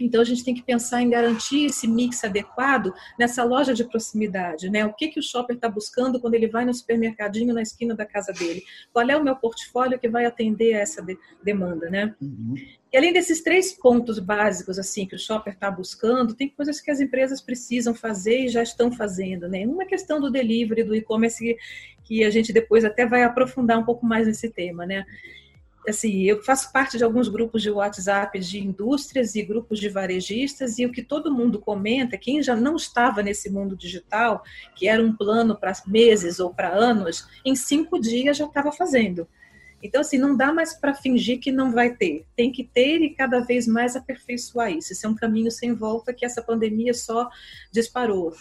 Então 0.00 0.20
a 0.20 0.24
gente 0.24 0.44
tem 0.44 0.54
que 0.54 0.62
pensar 0.62 1.02
em 1.02 1.10
garantir 1.10 1.66
esse 1.66 1.86
mix 1.86 2.24
adequado 2.24 2.92
nessa 3.18 3.44
loja 3.44 3.74
de 3.74 3.84
proximidade, 3.84 4.70
né? 4.70 4.84
O 4.84 4.92
que, 4.92 5.08
que 5.08 5.20
o 5.20 5.22
shopper 5.22 5.56
está 5.56 5.68
buscando 5.68 6.20
quando 6.20 6.34
ele 6.34 6.48
vai 6.48 6.64
no 6.64 6.72
supermercadinho 6.72 7.54
na 7.54 7.62
esquina 7.62 7.94
da 7.94 8.06
casa 8.06 8.32
dele? 8.32 8.62
Qual 8.92 9.08
é 9.08 9.16
o 9.16 9.22
meu 9.22 9.36
portfólio 9.36 9.98
que 9.98 10.08
vai 10.08 10.24
atender 10.24 10.74
a 10.74 10.78
essa 10.78 11.02
de 11.02 11.18
demanda, 11.42 11.90
né? 11.90 12.14
Uhum. 12.20 12.54
E 12.92 12.96
além 12.96 13.12
desses 13.12 13.42
três 13.42 13.72
pontos 13.72 14.18
básicos 14.18 14.78
assim 14.78 15.06
que 15.06 15.14
o 15.14 15.18
shopper 15.18 15.52
está 15.52 15.70
buscando, 15.70 16.34
tem 16.34 16.48
coisas 16.48 16.80
que 16.80 16.90
as 16.90 17.00
empresas 17.00 17.40
precisam 17.40 17.94
fazer 17.94 18.46
e 18.46 18.48
já 18.48 18.62
estão 18.62 18.90
fazendo, 18.90 19.48
né? 19.48 19.66
Uma 19.66 19.86
questão 19.86 20.20
do 20.20 20.30
delivery, 20.30 20.82
do 20.82 20.94
e-commerce 20.94 21.56
que 22.04 22.24
a 22.24 22.30
gente 22.30 22.52
depois 22.52 22.84
até 22.84 23.06
vai 23.06 23.22
aprofundar 23.22 23.78
um 23.78 23.84
pouco 23.84 24.04
mais 24.04 24.26
nesse 24.26 24.50
tema, 24.50 24.84
né? 24.84 25.04
Assim, 25.88 26.22
eu 26.22 26.42
faço 26.42 26.72
parte 26.72 26.98
de 26.98 27.04
alguns 27.04 27.28
grupos 27.28 27.62
de 27.62 27.70
WhatsApp 27.70 28.38
de 28.38 28.60
indústrias 28.60 29.34
e 29.34 29.42
grupos 29.42 29.78
de 29.78 29.88
varejistas, 29.88 30.78
e 30.78 30.86
o 30.86 30.92
que 30.92 31.02
todo 31.02 31.32
mundo 31.32 31.58
comenta, 31.58 32.18
quem 32.18 32.42
já 32.42 32.54
não 32.54 32.76
estava 32.76 33.22
nesse 33.22 33.50
mundo 33.50 33.76
digital, 33.76 34.42
que 34.76 34.88
era 34.88 35.02
um 35.02 35.16
plano 35.16 35.56
para 35.56 35.72
meses 35.86 36.40
ou 36.40 36.52
para 36.52 36.68
anos, 36.68 37.26
em 37.44 37.54
cinco 37.54 37.98
dias 37.98 38.36
já 38.36 38.44
estava 38.44 38.70
fazendo. 38.72 39.26
Então, 39.82 40.02
assim, 40.02 40.18
não 40.18 40.36
dá 40.36 40.52
mais 40.52 40.74
para 40.74 40.92
fingir 40.92 41.40
que 41.40 41.50
não 41.50 41.72
vai 41.72 41.94
ter. 41.94 42.26
Tem 42.36 42.52
que 42.52 42.64
ter 42.64 43.00
e 43.00 43.14
cada 43.14 43.40
vez 43.40 43.66
mais 43.66 43.96
aperfeiçoar 43.96 44.70
isso. 44.70 44.92
Isso 44.92 45.06
é 45.06 45.08
um 45.08 45.14
caminho 45.14 45.50
sem 45.50 45.74
volta 45.74 46.12
que 46.12 46.24
essa 46.24 46.42
pandemia 46.42 46.92
só 46.92 47.28
disparou. 47.72 48.34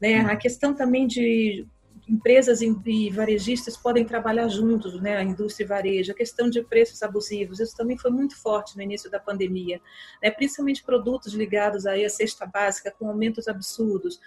Né? 0.00 0.18
A 0.18 0.36
questão 0.36 0.74
também 0.74 1.06
de 1.06 1.66
empresas 2.12 2.60
e 2.60 3.10
varejistas 3.10 3.74
podem 3.74 4.04
trabalhar 4.04 4.46
juntos, 4.48 5.00
né, 5.00 5.16
a 5.16 5.22
indústria 5.22 5.64
e 5.64 5.68
varejo, 5.68 6.12
a 6.12 6.14
questão 6.14 6.50
de 6.50 6.62
preços 6.62 7.02
abusivos, 7.02 7.58
isso 7.58 7.74
também 7.74 7.96
foi 7.96 8.10
muito 8.10 8.36
forte 8.36 8.76
no 8.76 8.82
início 8.82 9.10
da 9.10 9.18
pandemia, 9.18 9.80
né, 10.22 10.30
principalmente 10.30 10.84
produtos 10.84 11.32
ligados 11.32 11.86
aí 11.86 12.04
à 12.04 12.10
cesta 12.10 12.44
básica 12.44 12.94
com 12.98 13.08
aumentos 13.08 13.48
absurdos. 13.48 14.20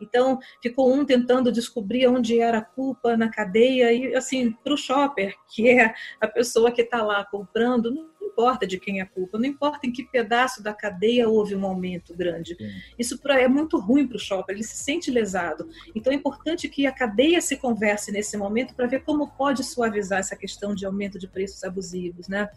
Então, 0.00 0.38
ficou 0.60 0.92
um 0.92 1.04
tentando 1.04 1.52
descobrir 1.52 2.06
onde 2.08 2.40
era 2.40 2.58
a 2.58 2.64
culpa 2.64 3.16
na 3.16 3.28
cadeia, 3.28 3.92
e 3.92 4.14
assim, 4.14 4.52
para 4.52 4.74
o 4.74 4.76
shopper, 4.76 5.34
que 5.48 5.68
é 5.68 5.94
a 6.20 6.26
pessoa 6.26 6.72
que 6.72 6.82
está 6.82 7.02
lá 7.02 7.24
comprando, 7.24 8.10
importa 8.28 8.66
de 8.66 8.78
quem 8.78 9.00
é 9.00 9.02
a 9.02 9.06
culpa, 9.06 9.38
não 9.38 9.46
importa 9.46 9.86
em 9.86 9.92
que 9.92 10.04
pedaço 10.04 10.62
da 10.62 10.72
cadeia 10.72 11.28
houve 11.28 11.54
um 11.54 11.66
aumento 11.66 12.14
grande. 12.14 12.54
Sim. 12.56 12.70
Isso 12.98 13.20
é 13.28 13.48
muito 13.48 13.78
ruim 13.78 14.06
para 14.06 14.16
o 14.16 14.20
shopper, 14.20 14.54
ele 14.54 14.64
se 14.64 14.76
sente 14.76 15.10
lesado. 15.10 15.68
Então, 15.94 16.12
é 16.12 16.16
importante 16.16 16.68
que 16.68 16.86
a 16.86 16.92
cadeia 16.92 17.40
se 17.40 17.56
converse 17.56 18.12
nesse 18.12 18.36
momento 18.36 18.74
para 18.74 18.86
ver 18.86 19.02
como 19.02 19.28
pode 19.28 19.64
suavizar 19.64 20.20
essa 20.20 20.36
questão 20.36 20.74
de 20.74 20.86
aumento 20.86 21.18
de 21.18 21.26
preços 21.26 21.64
abusivos, 21.64 22.28
né? 22.28 22.48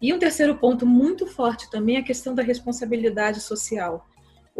E 0.00 0.12
um 0.14 0.18
terceiro 0.18 0.56
ponto 0.56 0.86
muito 0.86 1.26
forte 1.26 1.68
também 1.70 1.96
é 1.96 2.00
a 2.00 2.04
questão 2.04 2.34
da 2.34 2.42
responsabilidade 2.42 3.40
social. 3.40 4.06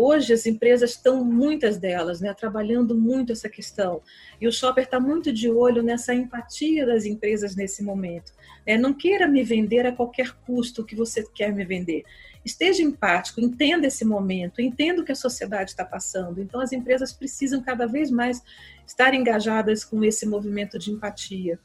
Hoje 0.00 0.33
as 0.33 0.47
empresas 0.47 0.90
estão, 0.90 1.25
muitas 1.25 1.76
delas, 1.76 2.21
né, 2.21 2.33
trabalhando 2.33 2.95
muito 2.95 3.33
essa 3.33 3.49
questão. 3.49 4.00
E 4.40 4.47
o 4.47 4.52
shopper 4.52 4.85
está 4.85 5.00
muito 5.00 5.33
de 5.33 5.50
olho 5.50 5.83
nessa 5.83 6.14
empatia 6.14 6.87
das 6.87 7.05
empresas 7.05 7.57
nesse 7.57 7.83
momento. 7.83 8.33
É, 8.64 8.78
não 8.78 8.95
queira 8.95 9.26
me 9.26 9.43
vender 9.43 9.85
a 9.87 9.93
qualquer 9.93 10.31
custo 10.47 10.85
que 10.85 10.95
você 10.95 11.25
quer 11.35 11.52
me 11.52 11.64
vender. 11.64 12.05
Esteja 12.45 12.81
empático, 12.81 13.40
entenda 13.40 13.88
esse 13.88 14.05
momento, 14.05 14.62
entenda 14.62 15.02
o 15.02 15.05
que 15.05 15.11
a 15.11 15.17
sociedade 15.17 15.71
está 15.71 15.85
passando. 15.85 16.40
Então 16.40 16.61
as 16.61 16.71
empresas 16.71 17.12
precisam 17.12 17.61
cada 17.61 17.85
vez 17.85 18.09
mais 18.09 18.40
estar 18.87 19.12
engajadas 19.14 19.85
com 19.85 20.05
esse 20.05 20.25
movimento 20.25 20.78
de 20.78 20.93
empatia. 20.93 21.59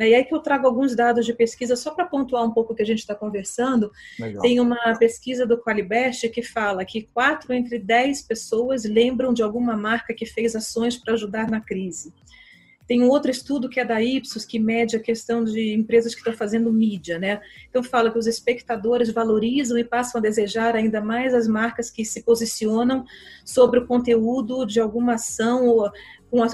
Né? 0.00 0.08
E 0.08 0.14
aí 0.14 0.24
que 0.24 0.34
eu 0.34 0.40
trago 0.40 0.66
alguns 0.66 0.96
dados 0.96 1.26
de 1.26 1.34
pesquisa 1.34 1.76
só 1.76 1.90
para 1.90 2.06
pontuar 2.06 2.42
um 2.42 2.50
pouco 2.50 2.72
o 2.72 2.76
que 2.76 2.80
a 2.80 2.86
gente 2.86 3.00
está 3.00 3.14
conversando. 3.14 3.92
Legal. 4.18 4.40
Tem 4.40 4.58
uma 4.58 4.96
pesquisa 4.98 5.44
do 5.44 5.58
Qualibest 5.58 6.26
que 6.30 6.42
fala 6.42 6.86
que 6.86 7.02
quatro 7.12 7.52
entre 7.52 7.78
dez 7.78 8.22
pessoas 8.22 8.84
lembram 8.84 9.34
de 9.34 9.42
alguma 9.42 9.76
marca 9.76 10.14
que 10.14 10.24
fez 10.24 10.56
ações 10.56 10.96
para 10.96 11.12
ajudar 11.12 11.50
na 11.50 11.60
crise. 11.60 12.14
Tem 12.86 13.02
um 13.02 13.08
outro 13.08 13.30
estudo 13.30 13.68
que 13.68 13.78
é 13.78 13.84
da 13.84 14.02
Ipsos, 14.02 14.46
que 14.46 14.58
mede 14.58 14.96
a 14.96 15.00
questão 15.00 15.44
de 15.44 15.74
empresas 15.74 16.12
que 16.12 16.20
estão 16.22 16.32
fazendo 16.32 16.72
mídia, 16.72 17.18
né? 17.18 17.40
Então 17.68 17.84
fala 17.84 18.10
que 18.10 18.18
os 18.18 18.26
espectadores 18.26 19.12
valorizam 19.12 19.78
e 19.78 19.84
passam 19.84 20.18
a 20.18 20.22
desejar 20.22 20.74
ainda 20.74 21.00
mais 21.00 21.34
as 21.34 21.46
marcas 21.46 21.90
que 21.90 22.06
se 22.06 22.22
posicionam 22.22 23.04
sobre 23.44 23.78
o 23.78 23.86
conteúdo 23.86 24.64
de 24.64 24.80
alguma 24.80 25.14
ação 25.14 25.66
ou 25.66 25.92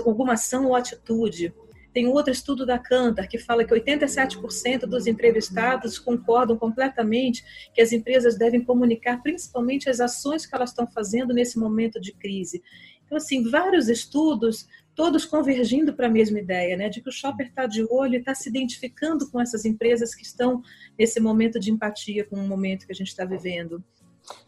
alguma 0.05 0.33
ação 0.33 0.67
ou 0.67 0.75
atitude. 0.75 1.55
Tem 1.97 2.07
outro 2.07 2.31
estudo 2.31 2.67
da 2.67 2.79
Cantar 2.79 3.27
que 3.27 3.39
fala 3.39 3.65
que 3.65 3.73
87% 3.73 4.81
dos 4.81 5.07
entrevistados 5.07 5.99
concordam 5.99 6.55
completamente 6.55 7.43
que 7.73 7.81
as 7.81 7.91
empresas 7.91 8.37
devem 8.37 8.63
comunicar 8.63 9.23
principalmente 9.23 9.89
as 9.89 9.99
ações 9.99 10.45
que 10.45 10.55
elas 10.55 10.69
estão 10.69 10.87
fazendo 10.87 11.33
nesse 11.33 11.59
momento 11.59 11.99
de 11.99 12.13
crise. 12.13 12.63
Então, 13.07 13.17
assim, 13.17 13.49
vários 13.49 13.89
estudos, 13.89 14.69
todos 14.95 15.25
convergindo 15.25 15.95
para 15.95 16.07
a 16.07 16.11
mesma 16.11 16.39
ideia, 16.39 16.77
né, 16.77 16.91
de 16.91 17.01
que 17.01 17.09
o 17.09 17.13
shopper 17.13 17.47
está 17.47 17.65
de 17.65 17.83
olho 17.91 18.17
e 18.17 18.19
está 18.19 18.35
se 18.35 18.51
identificando 18.51 19.31
com 19.31 19.41
essas 19.41 19.65
empresas 19.65 20.15
que 20.15 20.23
estão 20.23 20.61
nesse 20.99 21.19
momento 21.19 21.59
de 21.59 21.71
empatia 21.71 22.27
com 22.27 22.37
o 22.37 22.47
momento 22.47 22.85
que 22.85 22.93
a 22.93 22.95
gente 22.95 23.09
está 23.09 23.25
vivendo. 23.25 23.83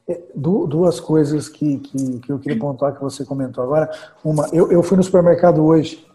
É, 0.07 0.21
duas 0.35 1.01
coisas 1.01 1.49
que, 1.49 1.79
que, 1.79 2.19
que, 2.19 2.31
eu 2.31 2.39
queria 2.39 2.59
pontuar 2.59 2.95
que 2.95 3.01
você 3.01 3.25
comentou 3.25 3.65
agora. 3.65 3.89
Uma, 4.23 4.51
eu, 4.53 4.71
eu 4.71 4.83
fui 4.83 4.99
no 4.99 5.03
supermercado 5.03 5.65
hoje 5.65 6.08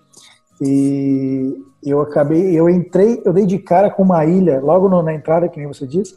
e 0.61 1.55
eu 1.83 2.01
acabei, 2.01 2.57
eu 2.57 2.69
entrei, 2.69 3.21
eu 3.25 3.33
dei 3.33 3.45
de 3.45 3.59
cara 3.59 3.89
com 3.89 4.03
uma 4.03 4.25
ilha, 4.25 4.59
logo 4.61 4.89
na 5.01 5.13
entrada, 5.13 5.49
que 5.49 5.57
nem 5.57 5.67
você 5.67 5.85
disse, 5.85 6.15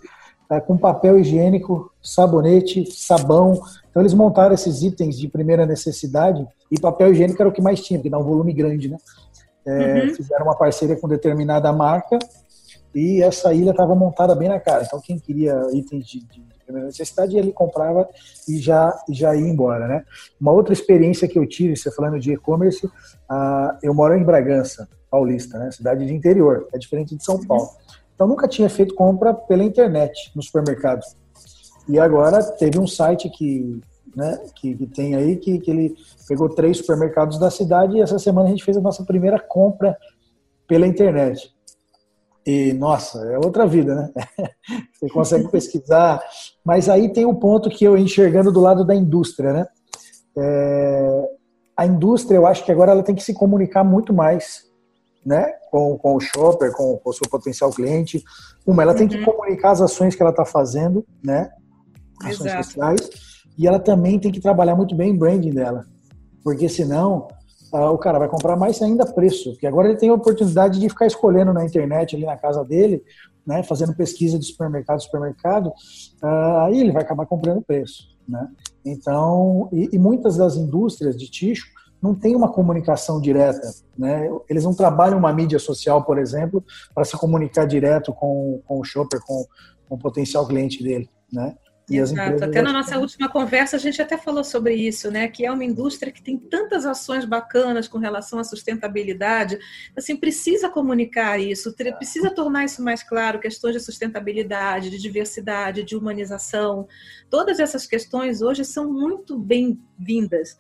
tá, 0.48 0.60
com 0.60 0.76
papel 0.76 1.18
higiênico, 1.18 1.90
sabonete, 2.02 2.86
sabão. 2.92 3.60
Então 3.90 4.02
eles 4.02 4.14
montaram 4.14 4.54
esses 4.54 4.82
itens 4.82 5.18
de 5.18 5.28
primeira 5.28 5.66
necessidade 5.66 6.46
e 6.70 6.80
papel 6.80 7.12
higiênico 7.12 7.40
era 7.40 7.48
o 7.48 7.52
que 7.52 7.62
mais 7.62 7.80
tinha, 7.80 7.98
porque 7.98 8.10
dá 8.10 8.18
um 8.18 8.24
volume 8.24 8.52
grande, 8.52 8.88
né? 8.88 8.96
É, 9.66 10.04
uhum. 10.04 10.14
Fizeram 10.14 10.46
uma 10.46 10.56
parceria 10.56 10.96
com 10.96 11.08
determinada 11.08 11.72
marca 11.72 12.18
e 12.94 13.20
essa 13.20 13.52
ilha 13.52 13.72
estava 13.72 13.94
montada 13.94 14.34
bem 14.34 14.48
na 14.48 14.60
cara. 14.60 14.84
Então 14.84 15.00
quem 15.00 15.18
queria 15.18 15.60
itens 15.72 16.06
de, 16.06 16.24
de 16.24 16.55
primeira 16.66 16.86
necessidade, 16.86 17.36
ele 17.36 17.52
comprava 17.52 18.08
e 18.48 18.58
já, 18.58 18.94
já 19.08 19.34
ia 19.34 19.48
embora, 19.48 19.86
né? 19.86 20.04
Uma 20.40 20.52
outra 20.52 20.72
experiência 20.72 21.28
que 21.28 21.38
eu 21.38 21.46
tive, 21.48 21.76
você 21.76 21.90
falando 21.90 22.18
de 22.18 22.32
e-commerce, 22.32 22.84
uh, 22.86 23.78
eu 23.82 23.94
moro 23.94 24.14
em 24.14 24.24
Bragança, 24.24 24.88
Paulista, 25.10 25.58
né? 25.58 25.70
Cidade 25.70 26.04
de 26.04 26.12
interior, 26.12 26.68
é 26.72 26.78
diferente 26.78 27.16
de 27.16 27.24
São 27.24 27.44
Paulo. 27.44 27.68
Então 28.14 28.26
nunca 28.26 28.48
tinha 28.48 28.68
feito 28.68 28.94
compra 28.94 29.32
pela 29.32 29.62
internet 29.62 30.32
no 30.34 30.42
supermercado. 30.42 31.02
E 31.88 31.98
agora 31.98 32.42
teve 32.42 32.78
um 32.78 32.86
site 32.86 33.30
que, 33.30 33.80
né, 34.14 34.40
que, 34.56 34.74
que 34.74 34.86
tem 34.86 35.14
aí 35.14 35.36
que, 35.36 35.58
que 35.60 35.70
ele 35.70 35.94
pegou 36.26 36.48
três 36.48 36.78
supermercados 36.78 37.38
da 37.38 37.50
cidade 37.50 37.96
e 37.96 38.00
essa 38.00 38.18
semana 38.18 38.48
a 38.48 38.50
gente 38.50 38.64
fez 38.64 38.76
a 38.76 38.80
nossa 38.80 39.04
primeira 39.04 39.38
compra 39.38 39.96
pela 40.66 40.86
internet. 40.86 41.54
E, 42.46 42.72
nossa, 42.74 43.18
é 43.26 43.36
outra 43.38 43.66
vida, 43.66 43.94
né? 43.94 44.10
Você 44.94 45.08
consegue 45.08 45.48
pesquisar. 45.48 46.22
Mas 46.64 46.88
aí 46.88 47.12
tem 47.12 47.26
um 47.26 47.34
ponto 47.34 47.68
que 47.68 47.84
eu 47.84 47.98
enxergando 47.98 48.52
do 48.52 48.60
lado 48.60 48.84
da 48.84 48.94
indústria, 48.94 49.52
né? 49.52 49.66
É, 50.38 51.28
a 51.76 51.84
indústria, 51.84 52.36
eu 52.36 52.46
acho 52.46 52.64
que 52.64 52.70
agora 52.70 52.92
ela 52.92 53.02
tem 53.02 53.16
que 53.16 53.22
se 53.22 53.34
comunicar 53.34 53.82
muito 53.82 54.12
mais, 54.14 54.62
né? 55.24 55.44
Com, 55.72 55.98
com 55.98 56.14
o 56.14 56.20
shopper, 56.20 56.70
com, 56.72 56.96
com 56.98 57.10
o 57.10 57.12
seu 57.12 57.28
potencial 57.28 57.70
cliente. 57.70 58.22
Uma, 58.64 58.82
ela 58.82 58.94
tem 58.94 59.08
que 59.08 59.16
uhum. 59.18 59.24
comunicar 59.24 59.72
as 59.72 59.80
ações 59.80 60.14
que 60.14 60.22
ela 60.22 60.30
está 60.30 60.44
fazendo, 60.44 61.04
né? 61.24 61.50
Ações 62.22 62.52
Exato. 62.52 62.64
sociais. 62.64 63.10
E 63.58 63.66
ela 63.66 63.80
também 63.80 64.20
tem 64.20 64.30
que 64.30 64.40
trabalhar 64.40 64.76
muito 64.76 64.94
bem 64.94 65.12
o 65.12 65.18
branding 65.18 65.52
dela. 65.52 65.84
Porque 66.44 66.68
senão 66.68 67.26
ah, 67.76 67.90
o 67.90 67.98
cara 67.98 68.18
vai 68.18 68.28
comprar 68.28 68.56
mais 68.56 68.80
ainda 68.80 69.04
preço, 69.04 69.52
porque 69.52 69.66
agora 69.66 69.88
ele 69.88 69.98
tem 69.98 70.08
a 70.08 70.14
oportunidade 70.14 70.80
de 70.80 70.88
ficar 70.88 71.06
escolhendo 71.06 71.52
na 71.52 71.64
internet, 71.64 72.16
ali 72.16 72.24
na 72.24 72.36
casa 72.36 72.64
dele, 72.64 73.02
né, 73.46 73.62
fazendo 73.62 73.94
pesquisa 73.94 74.38
de 74.38 74.44
supermercado, 74.44 75.02
supermercado, 75.02 75.66
uh, 75.68 76.58
aí 76.64 76.80
ele 76.80 76.90
vai 76.90 77.02
acabar 77.02 77.26
comprando 77.26 77.62
preço, 77.62 78.08
né? 78.28 78.48
Então, 78.84 79.68
e, 79.72 79.90
e, 79.92 79.98
muitas 79.98 80.36
das 80.36 80.56
indústrias 80.56 81.16
de 81.16 81.30
ticho 81.30 81.66
não 82.02 82.14
tem 82.14 82.34
uma 82.34 82.52
comunicação 82.52 83.20
direta, 83.20 83.68
né? 83.96 84.28
Eles 84.48 84.64
não 84.64 84.74
trabalham 84.74 85.18
uma 85.18 85.32
mídia 85.32 85.58
social, 85.58 86.04
por 86.04 86.18
exemplo, 86.18 86.62
para 86.94 87.04
se 87.04 87.16
comunicar 87.16 87.66
direto 87.66 88.12
com, 88.12 88.60
com 88.66 88.80
o 88.80 88.84
shopper, 88.84 89.20
com, 89.24 89.44
com 89.88 89.94
o 89.94 89.98
potencial 89.98 90.46
cliente 90.46 90.82
dele, 90.82 91.08
né? 91.32 91.56
Exato. 91.88 92.44
Até 92.44 92.60
na 92.60 92.72
nossa 92.72 92.98
última 92.98 93.28
conversa 93.28 93.76
a 93.76 93.78
gente 93.78 94.02
até 94.02 94.18
falou 94.18 94.42
sobre 94.42 94.74
isso, 94.74 95.08
né? 95.10 95.28
Que 95.28 95.46
é 95.46 95.52
uma 95.52 95.64
indústria 95.64 96.10
que 96.10 96.20
tem 96.20 96.36
tantas 96.36 96.84
ações 96.84 97.24
bacanas 97.24 97.86
com 97.86 97.98
relação 97.98 98.40
à 98.40 98.44
sustentabilidade. 98.44 99.56
Assim, 99.96 100.16
precisa 100.16 100.68
comunicar 100.68 101.38
isso, 101.38 101.72
precisa 101.96 102.30
tornar 102.30 102.64
isso 102.64 102.82
mais 102.82 103.04
claro, 103.04 103.38
questões 103.38 103.74
de 103.74 103.80
sustentabilidade, 103.80 104.90
de 104.90 104.98
diversidade, 104.98 105.84
de 105.84 105.96
humanização. 105.96 106.88
Todas 107.30 107.60
essas 107.60 107.86
questões 107.86 108.42
hoje 108.42 108.64
são 108.64 108.92
muito 108.92 109.38
bem-vindas. 109.38 110.56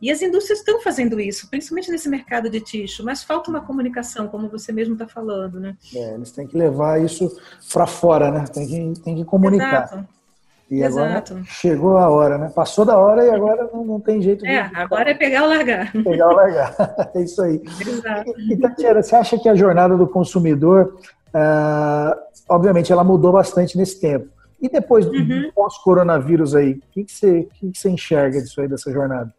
E 0.00 0.12
as 0.12 0.22
indústrias 0.22 0.60
estão 0.60 0.80
fazendo 0.80 1.18
isso, 1.18 1.50
principalmente 1.50 1.90
nesse 1.90 2.08
mercado 2.08 2.48
de 2.48 2.60
ticho, 2.60 3.04
mas 3.04 3.24
falta 3.24 3.50
uma 3.50 3.60
comunicação, 3.60 4.28
como 4.28 4.48
você 4.48 4.70
mesmo 4.70 4.92
está 4.92 5.08
falando, 5.08 5.58
né? 5.58 5.76
É, 5.92 6.14
eles 6.14 6.30
têm 6.30 6.46
que 6.46 6.56
levar 6.56 7.02
isso 7.02 7.36
para 7.72 7.84
fora, 7.84 8.30
né? 8.30 8.44
Tem 8.46 8.64
que, 8.64 9.00
tem 9.00 9.16
que 9.16 9.24
comunicar. 9.24 9.86
Exato. 9.86 10.17
E 10.70 10.82
Exato. 10.82 11.32
agora 11.32 11.44
chegou 11.46 11.96
a 11.96 12.10
hora, 12.10 12.36
né? 12.36 12.52
Passou 12.54 12.84
da 12.84 12.98
hora 12.98 13.24
e 13.24 13.30
agora 13.30 13.68
não, 13.72 13.84
não 13.84 14.00
tem 14.00 14.20
jeito. 14.20 14.44
É, 14.44 14.68
de... 14.68 14.76
agora 14.76 15.10
é 15.10 15.14
pegar 15.14 15.44
ou 15.44 15.48
largar. 15.48 15.90
Pegar 16.04 16.28
ou 16.28 16.34
largar. 16.34 16.74
é 17.14 17.22
isso 17.22 17.40
aí. 17.42 17.62
Exato. 17.80 18.34
E, 18.38 18.56
Tatiana, 18.56 19.02
você 19.02 19.16
acha 19.16 19.38
que 19.38 19.48
a 19.48 19.54
jornada 19.54 19.96
do 19.96 20.06
consumidor, 20.06 20.98
uh, 21.28 22.14
obviamente, 22.48 22.92
ela 22.92 23.02
mudou 23.02 23.32
bastante 23.32 23.78
nesse 23.78 23.98
tempo. 23.98 24.28
E 24.60 24.68
depois 24.68 25.06
do 25.06 25.12
uhum. 25.12 25.50
pós-coronavírus 25.54 26.54
aí, 26.54 26.72
o 26.72 26.80
que, 26.90 27.04
que, 27.04 27.12
você, 27.12 27.48
que, 27.54 27.70
que 27.70 27.78
você 27.78 27.88
enxerga 27.88 28.40
disso 28.42 28.60
aí, 28.60 28.68
dessa 28.68 28.92
jornada? 28.92 29.32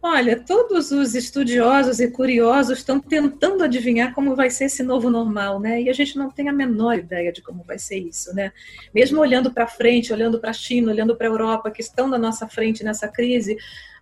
Olha, 0.00 0.38
todos 0.38 0.92
os 0.92 1.14
estudiosos 1.14 1.98
e 1.98 2.08
curiosos 2.08 2.78
estão 2.78 3.00
tentando 3.00 3.64
adivinhar 3.64 4.14
como 4.14 4.36
vai 4.36 4.48
ser 4.48 4.66
esse 4.66 4.82
novo 4.82 5.10
normal, 5.10 5.58
né? 5.58 5.82
E 5.82 5.90
a 5.90 5.92
gente 5.92 6.16
não 6.16 6.30
tem 6.30 6.48
a 6.48 6.52
menor 6.52 6.96
ideia 6.96 7.32
de 7.32 7.42
como 7.42 7.64
vai 7.64 7.78
ser 7.78 7.98
isso, 7.98 8.34
né? 8.34 8.52
Mesmo 8.94 9.20
olhando 9.20 9.52
para 9.52 9.66
frente, 9.66 10.12
olhando 10.12 10.38
para 10.38 10.50
a 10.50 10.54
China, 10.54 10.92
olhando 10.92 11.16
para 11.16 11.26
a 11.26 11.30
Europa, 11.30 11.70
que 11.70 11.80
estão 11.80 12.06
na 12.06 12.18
nossa 12.18 12.46
frente 12.46 12.84
nessa 12.84 13.08
crise, 13.08 13.56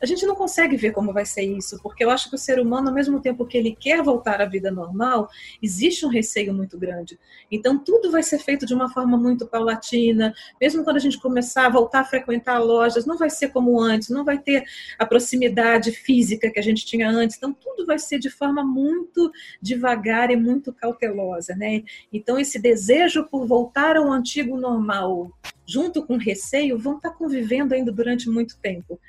a 0.05 0.07
gente 0.07 0.27
não 0.27 0.35
consegue 0.35 0.77
ver 0.77 0.93
como 0.93 1.15
vai 1.15 1.25
ser 1.25 1.43
isso, 1.43 1.81
porque 1.83 2.05
eu 2.05 2.11
acho 2.11 2.29
que 2.29 2.35
o 2.35 2.39
ser 2.39 2.61
humano, 2.61 2.89
ao 2.89 2.95
mesmo 2.95 3.21
tempo 3.21 3.47
que 3.47 3.57
ele 3.57 3.75
quer 3.75 4.03
voltar 4.03 4.41
à 4.43 4.45
vida 4.45 4.71
normal, 4.71 5.31
existe 5.63 6.05
um 6.05 6.11
receio 6.11 6.53
muito 6.53 6.79
grande. 6.79 7.19
Então, 7.51 7.79
tudo 7.79 8.11
vai 8.11 8.23
ser 8.23 8.39
feito 8.39 8.67
de 8.67 8.75
uma 8.75 8.93
forma 8.93 9.17
muito 9.17 9.47
paulatina, 9.47 10.35
mesmo 10.61 10.85
quando 10.85 10.99
a 10.99 11.01
gente 11.01 11.19
começar 11.19 11.67
a 11.67 11.71
voltar 11.71 12.01
a 12.01 12.05
frequentar 12.05 12.59
lojas, 12.59 13.07
não 13.07 13.17
vai 13.17 13.31
ser 13.31 13.49
como 13.49 13.81
antes, 13.81 14.11
não 14.11 14.27
vai 14.27 14.39
ter 14.39 14.65
a 14.99 15.07
proximidade 15.07 15.91
física 15.91 16.51
que 16.51 16.59
a 16.59 16.63
gente 16.63 16.85
tinha 16.85 17.09
antes. 17.09 17.39
Então, 17.39 17.55
tudo 17.55 17.87
vai 17.87 17.99
ser 17.99 18.19
de 18.19 18.29
forma 18.29 18.63
muito 18.63 19.33
devagar 19.61 20.31
e 20.31 20.37
muito 20.37 20.71
cautelosa, 20.71 21.57
né? 21.57 21.83
Então, 22.13 22.39
esse 22.39 22.61
desejo 22.61 23.25
por 23.25 23.47
voltar 23.47 23.97
ao 23.97 24.13
antigo 24.13 24.59
normal, 24.59 25.33
junto 25.67 26.05
com 26.05 26.19
receio, 26.19 26.79
vão 26.79 26.99
estar 26.99 27.13
convivendo 27.13 27.73
ainda 27.73 27.91
durante 27.91 28.29
muito 28.29 28.59
tempo. 28.59 29.01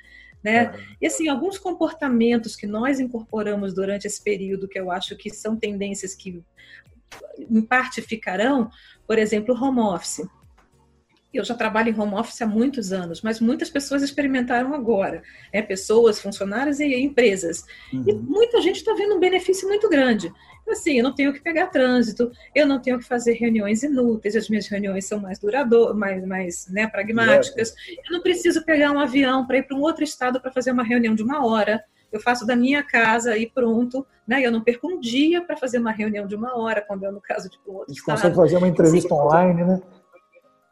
Né? 0.46 0.72
E 1.02 1.06
assim, 1.08 1.26
alguns 1.26 1.58
comportamentos 1.58 2.54
que 2.54 2.68
nós 2.68 3.00
incorporamos 3.00 3.74
durante 3.74 4.06
esse 4.06 4.22
período, 4.22 4.68
que 4.68 4.78
eu 4.78 4.92
acho 4.92 5.16
que 5.16 5.28
são 5.28 5.56
tendências 5.56 6.14
que 6.14 6.40
em 7.36 7.60
parte 7.60 8.00
ficarão, 8.00 8.70
por 9.08 9.18
exemplo, 9.18 9.60
home 9.60 9.80
office. 9.80 10.24
Eu 11.34 11.44
já 11.44 11.52
trabalho 11.52 11.90
em 11.90 12.00
home 12.00 12.14
office 12.14 12.40
há 12.42 12.46
muitos 12.46 12.92
anos, 12.92 13.22
mas 13.22 13.40
muitas 13.40 13.70
pessoas 13.70 14.04
experimentaram 14.04 14.72
agora, 14.72 15.20
né? 15.52 15.62
pessoas, 15.62 16.20
funcionários 16.20 16.78
e 16.78 16.94
empresas. 16.94 17.64
Uhum. 17.92 18.04
E 18.06 18.12
muita 18.12 18.62
gente 18.62 18.76
está 18.76 18.94
vendo 18.94 19.16
um 19.16 19.20
benefício 19.20 19.66
muito 19.66 19.88
grande. 19.88 20.32
Assim, 20.68 20.98
eu 20.98 21.04
não 21.04 21.14
tenho 21.14 21.32
que 21.32 21.40
pegar 21.40 21.68
trânsito, 21.68 22.30
eu 22.54 22.66
não 22.66 22.80
tenho 22.80 22.98
que 22.98 23.04
fazer 23.04 23.34
reuniões 23.34 23.82
inúteis, 23.82 24.34
as 24.36 24.48
minhas 24.48 24.66
reuniões 24.66 25.06
são 25.06 25.20
mais 25.20 25.38
duradouras, 25.38 25.96
mais, 25.96 26.26
mais 26.26 26.68
né, 26.68 26.86
pragmáticas. 26.86 27.74
Eu 27.88 28.12
não 28.12 28.22
preciso 28.22 28.64
pegar 28.64 28.90
um 28.90 28.98
avião 28.98 29.46
para 29.46 29.58
ir 29.58 29.62
para 29.62 29.76
um 29.76 29.80
outro 29.80 30.04
estado 30.04 30.40
para 30.40 30.50
fazer 30.50 30.72
uma 30.72 30.82
reunião 30.82 31.14
de 31.14 31.22
uma 31.22 31.46
hora. 31.46 31.82
Eu 32.12 32.20
faço 32.20 32.46
da 32.46 32.56
minha 32.56 32.82
casa 32.82 33.36
e 33.36 33.48
pronto, 33.48 34.06
né? 34.26 34.44
Eu 34.44 34.50
não 34.50 34.62
perco 34.62 34.88
um 34.88 35.00
dia 35.00 35.42
para 35.42 35.56
fazer 35.56 35.78
uma 35.78 35.92
reunião 35.92 36.26
de 36.26 36.34
uma 36.34 36.56
hora, 36.56 36.80
quando 36.80 37.04
é 37.04 37.10
no 37.10 37.20
caso 37.20 37.50
de 37.50 37.58
um 37.66 37.72
outro 37.72 37.90
A 37.90 37.92
gente 37.92 37.98
estado. 37.98 38.16
consegue 38.16 38.36
fazer 38.36 38.56
uma 38.56 38.68
entrevista 38.68 39.14
assim, 39.14 39.22
online, 39.22 39.64
né? 39.64 39.82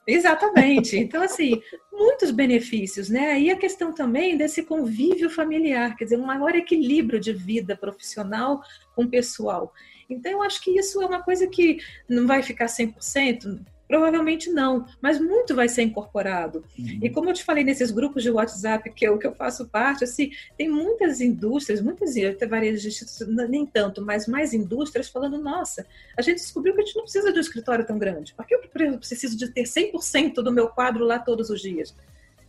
Exatamente. 0.06 0.96
Então, 0.98 1.22
assim, 1.22 1.62
muitos 1.92 2.30
benefícios, 2.30 3.08
né? 3.08 3.40
E 3.40 3.50
a 3.50 3.56
questão 3.56 3.92
também 3.92 4.36
desse 4.36 4.62
convívio 4.62 5.30
familiar, 5.30 5.96
quer 5.96 6.04
dizer, 6.04 6.18
um 6.18 6.26
maior 6.26 6.54
equilíbrio 6.54 7.18
de 7.18 7.32
vida 7.32 7.76
profissional 7.76 8.62
com 8.94 9.06
pessoal. 9.06 9.72
Então, 10.08 10.30
eu 10.32 10.42
acho 10.42 10.62
que 10.62 10.78
isso 10.78 11.00
é 11.02 11.06
uma 11.06 11.22
coisa 11.22 11.46
que 11.46 11.78
não 12.08 12.26
vai 12.26 12.42
ficar 12.42 12.66
100%, 12.66 13.60
Provavelmente 13.86 14.50
não, 14.50 14.86
mas 15.00 15.20
muito 15.20 15.54
vai 15.54 15.68
ser 15.68 15.82
incorporado. 15.82 16.64
Uhum. 16.78 17.00
E 17.02 17.10
como 17.10 17.28
eu 17.28 17.34
te 17.34 17.44
falei 17.44 17.62
nesses 17.62 17.90
grupos 17.90 18.22
de 18.22 18.30
WhatsApp 18.30 18.90
que 18.90 19.06
eu, 19.06 19.18
que 19.18 19.26
eu 19.26 19.34
faço 19.34 19.68
parte, 19.68 20.04
assim, 20.04 20.30
tem 20.56 20.68
muitas 20.68 21.20
indústrias, 21.20 21.82
muitas 21.82 22.14
varejistas, 22.48 23.28
nem 23.48 23.66
tanto, 23.66 24.00
mas 24.00 24.26
mais 24.26 24.54
indústrias 24.54 25.08
falando, 25.08 25.38
nossa, 25.38 25.86
a 26.16 26.22
gente 26.22 26.36
descobriu 26.36 26.74
que 26.74 26.80
a 26.80 26.84
gente 26.84 26.96
não 26.96 27.02
precisa 27.02 27.30
de 27.30 27.38
um 27.38 27.42
escritório 27.42 27.86
tão 27.86 27.98
grande. 27.98 28.34
Por 28.34 28.46
que 28.46 28.54
eu 28.54 28.60
preciso 28.98 29.36
de 29.36 29.48
ter 29.48 29.64
100% 29.64 30.36
do 30.36 30.52
meu 30.52 30.68
quadro 30.68 31.04
lá 31.04 31.18
todos 31.18 31.50
os 31.50 31.60
dias? 31.60 31.94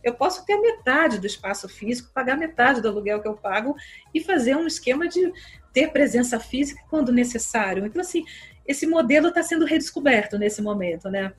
Eu 0.02 0.14
posso 0.14 0.46
ter 0.46 0.56
metade 0.58 1.18
do 1.18 1.26
espaço 1.26 1.68
físico, 1.68 2.10
pagar 2.14 2.36
metade 2.36 2.80
do 2.80 2.88
aluguel 2.88 3.20
que 3.20 3.26
eu 3.26 3.34
pago 3.34 3.74
e 4.14 4.22
fazer 4.22 4.56
um 4.56 4.66
esquema 4.66 5.08
de 5.08 5.32
ter 5.72 5.90
presença 5.90 6.38
física 6.38 6.80
quando 6.88 7.12
necessário. 7.12 7.84
Então, 7.84 8.00
assim, 8.00 8.24
esse 8.66 8.86
modelo 8.86 9.28
está 9.28 9.42
sendo 9.42 9.64
redescoberto 9.64 10.38
nesse 10.38 10.62
momento, 10.62 11.08
né? 11.08 11.32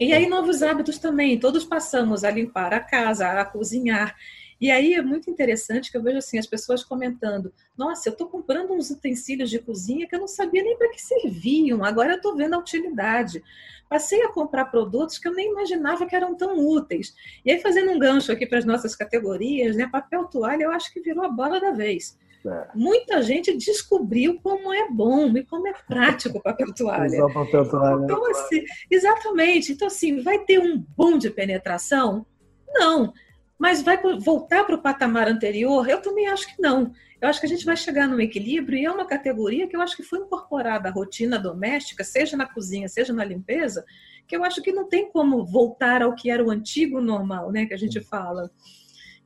E 0.00 0.12
aí 0.12 0.28
novos 0.28 0.62
hábitos 0.62 0.98
também, 0.98 1.38
todos 1.38 1.64
passamos 1.64 2.24
a 2.24 2.30
limpar 2.30 2.74
a 2.74 2.80
casa, 2.80 3.28
a 3.28 3.44
cozinhar. 3.44 4.16
E 4.60 4.70
aí 4.70 4.94
é 4.94 5.02
muito 5.02 5.30
interessante 5.30 5.90
que 5.90 5.96
eu 5.96 6.02
vejo 6.02 6.18
assim 6.18 6.38
as 6.38 6.46
pessoas 6.46 6.82
comentando: 6.82 7.52
"Nossa, 7.76 8.08
eu 8.08 8.12
estou 8.12 8.26
comprando 8.26 8.72
uns 8.72 8.90
utensílios 8.90 9.50
de 9.50 9.58
cozinha 9.58 10.06
que 10.08 10.14
eu 10.16 10.20
não 10.20 10.26
sabia 10.26 10.62
nem 10.62 10.76
para 10.76 10.88
que 10.88 11.00
serviam. 11.00 11.84
Agora 11.84 12.12
eu 12.12 12.16
estou 12.16 12.34
vendo 12.34 12.54
a 12.54 12.58
utilidade. 12.58 13.42
Passei 13.88 14.20
a 14.22 14.32
comprar 14.32 14.64
produtos 14.66 15.18
que 15.18 15.28
eu 15.28 15.34
nem 15.34 15.52
imaginava 15.52 16.06
que 16.06 16.16
eram 16.16 16.34
tão 16.34 16.58
úteis. 16.58 17.14
E 17.44 17.52
aí 17.52 17.60
fazendo 17.60 17.92
um 17.92 17.98
gancho 17.98 18.32
aqui 18.32 18.46
para 18.46 18.58
as 18.58 18.64
nossas 18.64 18.96
categorias, 18.96 19.76
né? 19.76 19.86
Papel 19.86 20.24
toalha, 20.24 20.64
eu 20.64 20.72
acho 20.72 20.92
que 20.92 21.00
virou 21.00 21.24
a 21.24 21.28
bola 21.28 21.60
da 21.60 21.70
vez. 21.70 22.18
É. 22.44 22.68
Muita 22.74 23.22
gente 23.22 23.56
descobriu 23.56 24.40
como 24.42 24.72
é 24.72 24.88
bom 24.88 25.36
e 25.36 25.44
como 25.44 25.66
é 25.68 25.74
prático 25.86 26.38
o 26.38 26.42
papel 26.42 26.72
toalha. 26.74 27.24
Usar 27.24 27.34
papel 27.34 27.68
toalha. 27.68 28.04
Então, 28.04 28.30
assim, 28.30 28.64
exatamente. 28.90 29.72
Então, 29.72 29.86
assim, 29.86 30.20
vai 30.22 30.38
ter 30.40 30.58
um 30.58 30.84
boom 30.96 31.18
de 31.18 31.30
penetração? 31.30 32.26
Não. 32.68 33.12
Mas 33.58 33.82
vai 33.82 33.98
voltar 34.18 34.64
para 34.64 34.74
o 34.74 34.82
patamar 34.82 35.28
anterior? 35.28 35.88
Eu 35.88 36.02
também 36.02 36.28
acho 36.28 36.54
que 36.54 36.60
não. 36.60 36.92
Eu 37.20 37.28
acho 37.28 37.40
que 37.40 37.46
a 37.46 37.48
gente 37.48 37.64
vai 37.64 37.76
chegar 37.76 38.06
num 38.06 38.20
equilíbrio 38.20 38.78
e 38.78 38.84
é 38.84 38.90
uma 38.90 39.06
categoria 39.06 39.66
que 39.66 39.74
eu 39.74 39.80
acho 39.80 39.96
que 39.96 40.02
foi 40.02 40.18
incorporada 40.18 40.88
à 40.88 40.92
rotina 40.92 41.38
doméstica, 41.38 42.04
seja 42.04 42.36
na 42.36 42.46
cozinha, 42.46 42.88
seja 42.88 43.12
na 43.12 43.24
limpeza, 43.24 43.84
que 44.28 44.36
eu 44.36 44.44
acho 44.44 44.60
que 44.60 44.72
não 44.72 44.86
tem 44.86 45.10
como 45.10 45.44
voltar 45.44 46.02
ao 46.02 46.14
que 46.14 46.30
era 46.30 46.44
o 46.44 46.50
antigo 46.50 47.00
normal, 47.00 47.50
né, 47.50 47.64
que 47.64 47.72
a 47.72 47.78
gente 47.78 48.00
fala. 48.00 48.50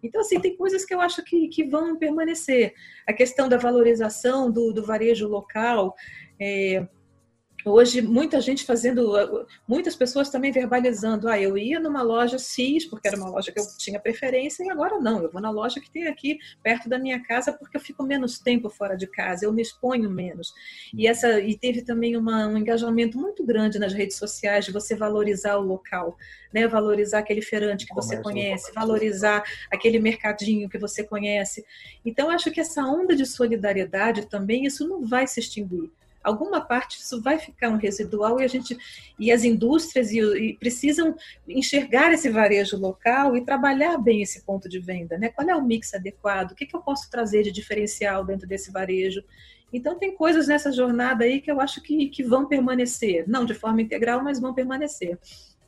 Então, 0.03 0.21
assim, 0.21 0.41
tem 0.41 0.57
coisas 0.57 0.85
que 0.85 0.95
eu 0.95 1.01
acho 1.01 1.23
que, 1.25 1.49
que 1.49 1.65
vão 1.65 1.97
permanecer. 1.97 2.73
A 3.07 3.13
questão 3.13 3.49
da 3.49 3.57
valorização 3.57 4.51
do, 4.51 4.73
do 4.73 4.85
varejo 4.85 5.29
local, 5.29 5.95
é, 6.41 6.87
Hoje, 7.65 8.01
muita 8.01 8.41
gente 8.41 8.65
fazendo, 8.65 9.47
muitas 9.69 9.95
pessoas 9.95 10.31
também 10.31 10.51
verbalizando: 10.51 11.29
ah, 11.29 11.39
eu 11.39 11.59
ia 11.59 11.79
numa 11.79 12.03
loja 12.03 12.39
X, 12.39 12.87
porque 12.87 13.09
era 13.09 13.17
uma 13.17 13.29
loja 13.29 13.53
que 13.53 13.61
eu 13.61 13.65
tinha 13.77 14.01
preferência, 14.01 14.65
e 14.65 14.71
agora 14.71 14.99
não, 14.99 15.23
eu 15.23 15.31
vou 15.31 15.41
na 15.41 15.51
loja 15.51 15.81
que 15.81 15.91
tem 15.91 16.07
aqui 16.07 16.39
perto 16.63 16.89
da 16.89 16.99
minha 16.99 17.23
casa, 17.23 17.53
porque 17.53 17.77
eu 17.77 17.81
fico 17.81 18.03
menos 18.03 18.39
tempo 18.39 18.71
fora 18.71 18.97
de 18.97 19.07
casa, 19.07 19.45
eu 19.45 19.53
me 19.53 19.63
exponho 19.63 20.11
menos. 20.11 20.55
E, 20.95 21.07
essa, 21.07 21.41
e 21.41 21.57
teve 21.57 21.83
também 21.83 22.17
uma, 22.17 22.47
um 22.47 22.57
engajamento 22.57 23.19
muito 23.19 23.45
grande 23.45 23.79
nas 23.79 23.93
redes 23.93 24.17
sociais 24.17 24.65
de 24.65 24.73
você 24.73 24.95
valorizar 24.95 25.57
o 25.57 25.63
local, 25.63 26.17
né? 26.53 26.67
valorizar 26.67 27.19
aquele 27.19 27.43
feirante 27.43 27.87
que 27.87 27.95
você 27.95 28.17
conhece, 28.17 28.73
valorizar 28.73 29.43
aquele 29.71 29.99
mercadinho 29.99 30.69
que 30.69 30.79
você 30.79 31.05
conhece. 31.05 31.65
Então, 32.05 32.31
acho 32.31 32.51
que 32.51 32.61
essa 32.61 32.83
onda 32.85 33.15
de 33.15 33.27
solidariedade 33.27 34.27
também, 34.27 34.65
isso 34.65 34.89
não 34.89 35.05
vai 35.05 35.27
se 35.27 35.41
extinguir 35.41 35.91
alguma 36.23 36.61
parte 36.61 36.99
isso 36.99 37.21
vai 37.21 37.39
ficar 37.39 37.71
um 37.71 37.77
residual 37.77 38.41
e 38.41 38.45
a 38.45 38.49
gente 38.49 38.77
e 39.19 39.33
as 39.33 39.45
indústrias 39.45 40.11
e, 40.11 40.21
e, 40.21 40.57
precisam 40.57 41.15
enxergar 41.49 42.13
esse 42.13 42.29
varejo 42.29 42.77
local 42.77 43.37
e 43.37 43.45
trabalhar 43.45 43.97
bem 43.99 44.23
esse 44.23 44.43
ponto 44.43 44.69
de 44.69 44.79
venda, 44.79 45.19
né? 45.19 45.29
Qual 45.29 45.49
é 45.49 45.55
o 45.55 45.65
mix 45.65 45.95
adequado? 45.95 46.53
O 46.53 46.55
que, 46.55 46.67
que 46.67 46.77
eu 46.77 46.81
posso 46.81 47.11
trazer 47.11 47.43
de 47.43 47.53
diferencial 47.53 48.25
dentro 48.25 48.47
desse 48.47 48.71
varejo? 48.71 49.23
Então 49.73 49.99
tem 49.99 50.15
coisas 50.15 50.49
nessa 50.49 50.73
jornada 50.73 51.25
aí 51.25 51.41
que 51.41 51.51
eu 51.51 51.61
acho 51.61 51.81
que, 51.81 52.09
que 52.09 52.23
vão 52.23 52.47
permanecer, 52.47 53.25
não 53.29 53.45
de 53.45 53.55
forma 53.55 53.81
integral, 53.81 54.23
mas 54.23 54.41
vão 54.41 54.53
permanecer. 54.53 55.19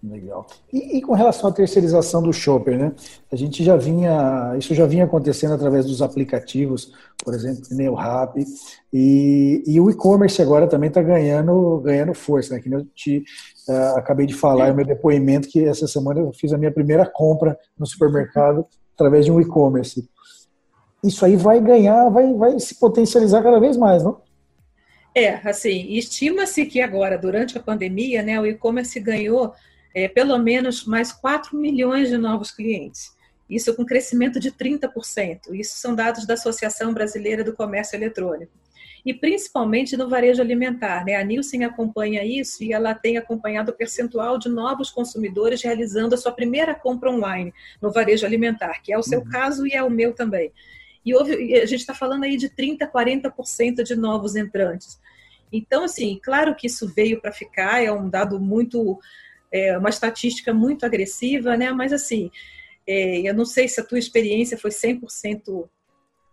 Legal. 0.03 0.49
E, 0.73 0.99
e, 0.99 1.01
com 1.01 1.13
relação 1.13 1.49
à 1.49 1.53
terceirização 1.53 2.21
do 2.21 2.33
shopper, 2.33 2.77
né? 2.77 2.93
A 3.31 3.37
gente 3.37 3.63
já 3.63 3.77
vinha, 3.77 4.53
isso 4.59 4.75
já 4.75 4.85
vinha 4.85 5.05
acontecendo 5.05 5.55
através 5.55 5.87
dos 5.87 6.03
aplicativos, 6.03 6.93
por 7.25 7.33
exemplo, 7.33 7.63
Neo 7.71 7.95
Rap, 7.95 8.45
e, 8.93 9.63
e 9.65 9.81
o 9.81 9.89
e-commerce 9.89 10.43
agora 10.43 10.67
também 10.67 10.89
está 10.89 11.01
ganhando, 11.01 11.81
ganhando 11.85 12.15
força, 12.15 12.55
né? 12.55 12.61
Que 12.61 12.69
eu 12.69 12.85
te 12.97 13.23
uh, 13.69 13.97
acabei 13.97 14.27
de 14.27 14.35
falar 14.35 14.71
no 14.71 14.75
meu 14.75 14.85
depoimento 14.85 15.49
que 15.49 15.65
essa 15.65 15.87
semana 15.87 16.19
eu 16.19 16.33
fiz 16.33 16.53
a 16.53 16.59
minha 16.59 16.73
primeira 16.73 17.07
compra 17.07 17.57
no 17.79 17.87
supermercado 17.87 18.67
através 18.97 19.25
de 19.25 19.31
um 19.31 19.41
e-commerce. 19.41 20.09
Isso 21.05 21.25
aí 21.25 21.37
vai 21.37 21.61
ganhar, 21.61 22.09
vai, 22.09 22.35
vai 22.35 22.59
se 22.59 22.75
potencializar 22.75 23.41
cada 23.41 23.61
vez 23.61 23.77
mais, 23.77 24.03
não? 24.03 24.21
É, 25.15 25.35
assim, 25.49 25.93
estima-se 25.93 26.67
que 26.67 26.81
agora, 26.81 27.17
durante 27.17 27.57
a 27.57 27.63
pandemia, 27.63 28.21
né, 28.23 28.41
o 28.41 28.47
e-commerce 28.47 28.99
ganhou 28.99 29.53
é, 29.95 30.09
pelo 30.09 30.39
menos 30.39 30.85
mais 30.85 31.13
4 31.13 31.57
milhões 31.57 32.09
de 32.09 32.17
novos 32.17 32.51
clientes. 32.51 33.13
Isso 33.49 33.75
com 33.75 33.85
crescimento 33.85 34.41
de 34.41 34.51
30%. 34.51 35.53
Isso 35.53 35.77
são 35.77 35.95
dados 35.95 36.27
da 36.27 36.35
Associação 36.35 36.95
Brasileira 36.95 37.45
do 37.45 37.53
Comércio 37.53 37.97
Eletrônico. 37.97 38.53
E 39.05 39.13
principalmente 39.13 39.97
no 39.97 40.09
varejo 40.09 40.41
alimentar. 40.41 41.05
Né? 41.05 41.17
A 41.17 41.25
Nielsen 41.25 41.65
acompanha 41.65 42.25
isso 42.25 42.63
e 42.63 42.73
ela 42.73 42.95
tem 42.95 43.19
acompanhado 43.19 43.71
o 43.71 43.75
percentual 43.75 44.39
de 44.39 44.49
novos 44.49 44.91
consumidores 44.91 45.61
realizando 45.63 46.15
a 46.15 46.19
sua 46.19 46.33
primeira 46.33 46.75
compra 46.75 47.11
online 47.11 47.53
no 47.81 47.93
varejo 47.93 48.25
alimentar, 48.25 48.81
que 48.83 48.93
é 48.93 48.99
o 48.99 49.03
seu 49.03 49.21
uhum. 49.21 49.29
caso 49.29 49.67
e 49.67 49.73
é 49.73 49.83
o 49.83 49.91
meu 49.91 50.15
também. 50.15 50.53
E 51.05 51.15
houve, 51.15 51.55
a 51.55 51.67
gente 51.67 51.81
está 51.81 51.93
falando 51.93 52.25
aí 52.25 52.37
de 52.37 52.49
30%, 52.49 52.91
40% 52.91 53.83
de 53.83 53.97
novos 53.97 54.37
entrantes. 54.37 55.01
Então, 55.53 55.85
assim, 55.85 56.19
claro 56.23 56.55
que 56.55 56.69
isso 56.69 56.89
veio 56.89 57.21
para 57.21 57.33
ficar, 57.33 57.83
é 57.85 57.93
um 57.93 58.09
dado 58.09 58.41
muito 58.41 58.99
é 59.53 59.77
uma 59.77 59.91
estatística 59.91 60.53
muito 60.53 60.87
agressiva, 60.87 61.57
né? 61.57 61.71
Mas 61.71 61.93
assim, 61.93 62.31
é, 62.87 63.21
eu 63.21 63.35
não 63.35 63.45
sei 63.45 63.69
se 63.69 63.81
a 63.81 63.85
tua 63.85 63.99
experiência 63.99 64.59
foi 64.59 64.71
100% 64.71 65.69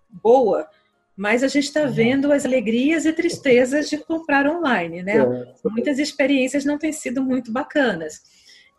boa, 0.10 0.68
mas 1.16 1.44
a 1.44 1.48
gente 1.48 1.66
está 1.66 1.82
uhum. 1.82 1.92
vendo 1.92 2.32
as 2.32 2.46
alegrias 2.46 3.06
e 3.06 3.12
tristezas 3.12 3.90
de 3.90 3.98
comprar 3.98 4.48
online, 4.48 5.04
né? 5.04 5.18
É. 5.18 5.70
Muitas 5.70 6.00
experiências 6.00 6.64
não 6.64 6.78
têm 6.78 6.94
sido 6.94 7.22
muito 7.22 7.52
bacanas. 7.52 8.22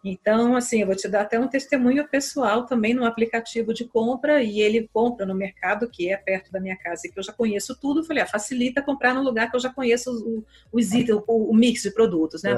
Então, 0.02 0.56
assim, 0.56 0.80
eu 0.80 0.86
vou 0.86 0.96
te 0.96 1.06
dar 1.06 1.22
até 1.22 1.38
um 1.38 1.46
testemunho 1.46 2.08
pessoal 2.08 2.64
também 2.64 2.94
no 2.94 3.04
aplicativo 3.04 3.74
de 3.74 3.84
compra 3.84 4.42
e 4.42 4.58
ele 4.58 4.88
compra 4.90 5.26
no 5.26 5.34
mercado 5.34 5.90
que 5.90 6.10
é 6.10 6.16
perto 6.16 6.50
da 6.50 6.58
minha 6.58 6.76
casa 6.76 7.02
e 7.06 7.12
que 7.12 7.18
eu 7.18 7.22
já 7.22 7.32
conheço 7.34 7.78
tudo. 7.78 8.00
Eu 8.00 8.04
falei, 8.04 8.22
ah, 8.22 8.26
facilita 8.26 8.80
comprar 8.80 9.12
no 9.12 9.22
lugar 9.22 9.50
que 9.50 9.56
eu 9.56 9.60
já 9.60 9.70
conheço 9.70 10.10
os, 10.10 10.44
os 10.72 10.92
itens, 10.94 11.18
o, 11.18 11.50
o, 11.50 11.54
mix 11.54 11.82
de 11.82 11.90
produtos, 11.90 12.42
né? 12.42 12.54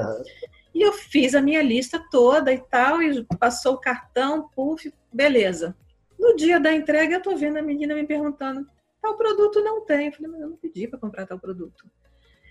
E 0.73 0.81
eu 0.81 0.93
fiz 0.93 1.35
a 1.35 1.41
minha 1.41 1.61
lista 1.61 2.03
toda 2.09 2.51
e 2.51 2.57
tal, 2.57 3.01
e 3.01 3.23
passou 3.39 3.73
o 3.75 3.79
cartão, 3.79 4.49
puf, 4.49 4.91
beleza. 5.11 5.75
No 6.19 6.35
dia 6.35 6.59
da 6.59 6.73
entrega, 6.73 7.15
eu 7.15 7.21
tô 7.21 7.35
vendo 7.35 7.57
a 7.57 7.61
menina 7.61 7.93
me 7.93 8.05
perguntando: 8.05 8.67
tal 9.01 9.15
produto 9.15 9.61
não 9.61 9.85
tem. 9.85 10.07
Eu 10.07 10.13
falei, 10.13 10.31
mas 10.31 10.41
eu 10.41 10.49
não 10.49 10.57
pedi 10.57 10.87
para 10.87 10.99
comprar 10.99 11.27
tal 11.27 11.37
produto. 11.37 11.85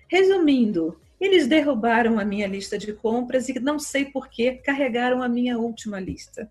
Resumindo, 0.09 1.01
eles 1.19 1.47
derrubaram 1.47 2.19
a 2.19 2.25
minha 2.25 2.47
lista 2.47 2.77
de 2.77 2.93
compras 2.93 3.49
e 3.49 3.59
não 3.59 3.79
sei 3.79 4.05
por 4.05 4.29
que 4.29 4.53
carregaram 4.53 5.23
a 5.23 5.29
minha 5.29 5.59
última 5.59 5.99
lista. 5.99 6.51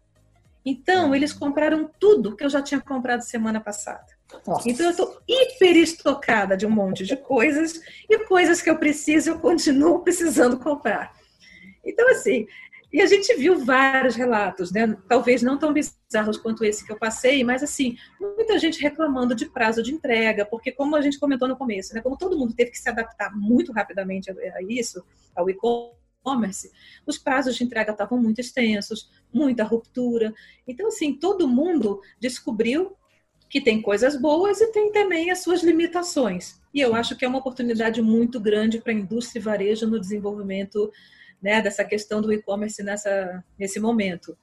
Então, 0.65 1.13
eles 1.15 1.33
compraram 1.33 1.89
tudo 1.99 2.35
que 2.35 2.43
eu 2.43 2.49
já 2.49 2.61
tinha 2.61 2.79
comprado 2.79 3.21
semana 3.21 3.59
passada. 3.59 4.05
Nossa. 4.45 4.69
Então, 4.69 4.85
eu 4.85 4.91
estou 4.91 5.19
hiper 5.27 5.75
estocada 5.77 6.55
de 6.55 6.65
um 6.65 6.69
monte 6.69 7.03
de 7.03 7.17
coisas 7.17 7.81
e 8.09 8.17
coisas 8.25 8.61
que 8.61 8.69
eu 8.69 8.77
preciso, 8.77 9.31
eu 9.31 9.39
continuo 9.39 9.99
precisando 9.99 10.57
comprar. 10.57 11.13
Então, 11.83 12.09
assim, 12.09 12.47
e 12.93 13.01
a 13.01 13.05
gente 13.05 13.33
viu 13.35 13.63
vários 13.63 14.15
relatos, 14.15 14.71
né? 14.71 14.97
Talvez 15.07 15.41
não 15.41 15.57
tão 15.57 15.71
bizarros 15.71 16.37
quanto 16.37 16.65
esse 16.65 16.85
que 16.85 16.91
eu 16.91 16.99
passei, 16.99 17.41
mas 17.41 17.63
assim, 17.63 17.95
muita 18.19 18.59
gente 18.59 18.81
reclamando 18.81 19.33
de 19.33 19.45
prazo 19.45 19.81
de 19.81 19.93
entrega, 19.93 20.45
porque 20.45 20.73
como 20.73 20.95
a 20.97 21.01
gente 21.01 21.17
comentou 21.17 21.47
no 21.47 21.55
começo, 21.55 21.93
né? 21.93 22.01
Como 22.01 22.17
todo 22.17 22.37
mundo 22.37 22.53
teve 22.53 22.71
que 22.71 22.79
se 22.79 22.89
adaptar 22.89 23.33
muito 23.33 23.71
rapidamente 23.71 24.29
a 24.29 24.61
isso, 24.67 25.05
ao 25.33 25.49
e-commerce, 25.49 26.69
os 27.07 27.17
prazos 27.17 27.55
de 27.55 27.63
entrega 27.63 27.93
estavam 27.93 28.21
muito 28.21 28.41
extensos, 28.41 29.09
muita 29.33 29.63
ruptura. 29.63 30.33
Então, 30.67 30.89
assim, 30.89 31.13
todo 31.13 31.47
mundo 31.47 32.01
descobriu 32.19 32.97
que 33.49 33.61
tem 33.61 33.81
coisas 33.81 34.17
boas 34.17 34.59
e 34.59 34.67
tem 34.67 34.91
também 34.91 35.31
as 35.31 35.39
suas 35.39 35.63
limitações. 35.63 36.59
E 36.73 36.81
eu 36.81 36.93
acho 36.93 37.15
que 37.15 37.23
é 37.23 37.27
uma 37.27 37.39
oportunidade 37.39 38.01
muito 38.01 38.37
grande 38.37 38.79
para 38.79 38.91
a 38.91 38.95
indústria 38.95 39.39
e 39.39 39.43
varejo 39.43 39.87
no 39.87 39.99
desenvolvimento 39.99 40.91
né, 41.41 41.61
dessa 41.61 41.83
questão 41.83 42.21
do 42.21 42.31
e-commerce 42.31 42.83
nessa, 42.83 43.43
nesse 43.57 43.79
momento. 43.79 44.37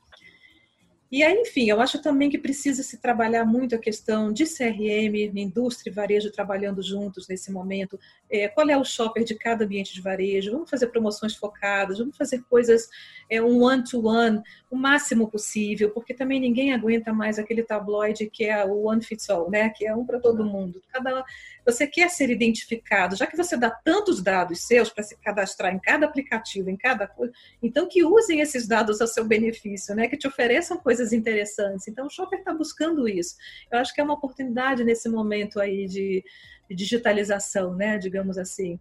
E 1.10 1.22
aí, 1.22 1.40
enfim, 1.40 1.70
eu 1.70 1.80
acho 1.80 2.02
também 2.02 2.28
que 2.28 2.36
precisa 2.36 2.82
se 2.82 2.98
trabalhar 2.98 3.42
muito 3.46 3.74
a 3.74 3.78
questão 3.78 4.30
de 4.30 4.44
CRM, 4.44 5.32
indústria 5.34 5.90
e 5.90 5.94
varejo 5.94 6.30
trabalhando 6.30 6.82
juntos 6.82 7.26
nesse 7.26 7.50
momento. 7.50 7.98
É, 8.30 8.46
qual 8.46 8.68
é 8.68 8.76
o 8.76 8.84
shopper 8.84 9.24
de 9.24 9.34
cada 9.34 9.64
ambiente 9.64 9.94
de 9.94 10.02
varejo? 10.02 10.52
Vamos 10.52 10.68
fazer 10.68 10.88
promoções 10.88 11.34
focadas, 11.34 11.98
vamos 11.98 12.14
fazer 12.14 12.42
coisas 12.42 12.90
é, 13.30 13.40
um 13.40 13.62
one-to-one, 13.62 14.36
-one, 14.36 14.42
o 14.70 14.76
máximo 14.76 15.30
possível, 15.30 15.90
porque 15.92 16.12
também 16.12 16.38
ninguém 16.38 16.74
aguenta 16.74 17.10
mais 17.10 17.38
aquele 17.38 17.62
tabloide 17.62 18.28
que 18.28 18.44
é 18.44 18.62
o 18.66 18.82
one 18.82 19.02
fits 19.02 19.30
all, 19.30 19.50
né? 19.50 19.70
Que 19.70 19.86
é 19.86 19.96
um 19.96 20.04
para 20.04 20.20
todo 20.20 20.44
mundo. 20.44 20.82
Cada, 20.92 21.24
você 21.68 21.86
quer 21.86 22.08
ser 22.08 22.30
identificado, 22.30 23.14
já 23.14 23.26
que 23.26 23.36
você 23.36 23.54
dá 23.54 23.70
tantos 23.70 24.22
dados 24.22 24.66
seus 24.66 24.88
para 24.88 25.04
se 25.04 25.14
cadastrar 25.18 25.74
em 25.74 25.78
cada 25.78 26.06
aplicativo, 26.06 26.70
em 26.70 26.76
cada 26.78 27.06
coisa, 27.06 27.30
então 27.62 27.86
que 27.86 28.02
usem 28.02 28.40
esses 28.40 28.66
dados 28.66 29.02
a 29.02 29.06
seu 29.06 29.22
benefício, 29.26 29.94
né? 29.94 30.08
Que 30.08 30.16
te 30.16 30.26
ofereçam 30.26 30.78
coisas 30.78 31.12
interessantes. 31.12 31.86
Então, 31.86 32.06
o 32.06 32.10
shopper 32.10 32.38
está 32.38 32.54
buscando 32.54 33.06
isso. 33.06 33.36
Eu 33.70 33.80
acho 33.80 33.92
que 33.92 34.00
é 34.00 34.04
uma 34.04 34.14
oportunidade 34.14 34.82
nesse 34.82 35.10
momento 35.10 35.60
aí 35.60 35.86
de, 35.86 36.24
de 36.70 36.74
digitalização, 36.74 37.74
né, 37.74 37.98
digamos 37.98 38.38
assim. 38.38 38.80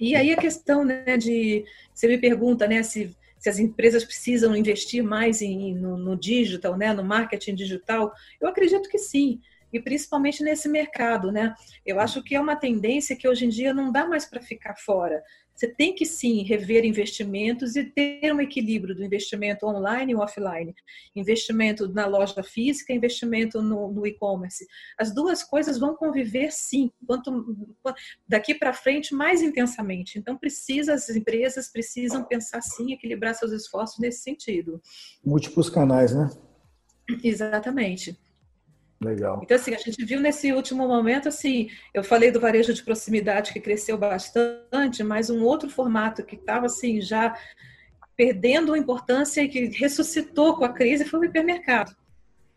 E 0.00 0.16
aí 0.16 0.32
a 0.32 0.36
questão 0.36 0.84
né, 0.84 1.16
de. 1.16 1.64
Você 1.94 2.08
me 2.08 2.18
pergunta 2.18 2.66
né, 2.66 2.82
se, 2.82 3.16
se 3.38 3.48
as 3.48 3.60
empresas 3.60 4.04
precisam 4.04 4.56
investir 4.56 5.04
mais 5.04 5.40
em, 5.40 5.76
no, 5.76 5.96
no 5.96 6.16
digital, 6.18 6.76
né, 6.76 6.92
no 6.92 7.04
marketing 7.04 7.54
digital. 7.54 8.12
Eu 8.40 8.48
acredito 8.48 8.88
que 8.88 8.98
sim 8.98 9.40
e 9.72 9.80
principalmente 9.80 10.42
nesse 10.42 10.68
mercado, 10.68 11.30
né? 11.30 11.54
Eu 11.84 12.00
acho 12.00 12.22
que 12.22 12.34
é 12.34 12.40
uma 12.40 12.56
tendência 12.56 13.16
que 13.16 13.28
hoje 13.28 13.46
em 13.46 13.48
dia 13.48 13.74
não 13.74 13.92
dá 13.92 14.06
mais 14.06 14.24
para 14.24 14.40
ficar 14.40 14.76
fora. 14.76 15.22
Você 15.58 15.66
tem 15.66 15.92
que 15.92 16.06
sim 16.06 16.44
rever 16.44 16.84
investimentos 16.84 17.74
e 17.74 17.82
ter 17.82 18.32
um 18.32 18.40
equilíbrio 18.40 18.94
do 18.94 19.04
investimento 19.04 19.66
online 19.66 20.12
e 20.12 20.14
offline. 20.14 20.72
Investimento 21.16 21.92
na 21.92 22.06
loja 22.06 22.44
física, 22.44 22.92
investimento 22.92 23.60
no, 23.60 23.90
no 23.92 24.06
e-commerce. 24.06 24.64
As 24.96 25.12
duas 25.12 25.42
coisas 25.42 25.76
vão 25.76 25.96
conviver 25.96 26.52
sim, 26.52 26.92
quanto 27.04 27.56
daqui 28.28 28.54
para 28.54 28.72
frente 28.72 29.12
mais 29.12 29.42
intensamente. 29.42 30.16
Então 30.16 30.38
precisa 30.38 30.94
as 30.94 31.08
empresas 31.10 31.68
precisam 31.72 32.22
pensar 32.22 32.62
sim, 32.62 32.92
equilibrar 32.92 33.34
seus 33.34 33.50
esforços 33.50 33.98
nesse 33.98 34.22
sentido. 34.22 34.80
Múltiplos 35.24 35.68
canais, 35.68 36.14
né? 36.14 36.30
Exatamente. 37.24 38.16
Legal. 39.00 39.40
Então, 39.42 39.56
assim, 39.56 39.74
a 39.74 39.78
gente 39.78 40.04
viu 40.04 40.20
nesse 40.20 40.52
último 40.52 40.88
momento, 40.88 41.28
assim, 41.28 41.68
eu 41.94 42.02
falei 42.02 42.32
do 42.32 42.40
varejo 42.40 42.74
de 42.74 42.82
proximidade 42.82 43.52
que 43.52 43.60
cresceu 43.60 43.96
bastante, 43.96 45.04
mas 45.04 45.30
um 45.30 45.44
outro 45.44 45.70
formato 45.70 46.24
que 46.24 46.34
estava, 46.34 46.66
assim, 46.66 47.00
já 47.00 47.36
perdendo 48.16 48.76
importância 48.76 49.40
e 49.40 49.48
que 49.48 49.66
ressuscitou 49.66 50.56
com 50.56 50.64
a 50.64 50.72
crise 50.72 51.04
foi 51.04 51.20
o 51.20 51.24
hipermercado. 51.24 51.94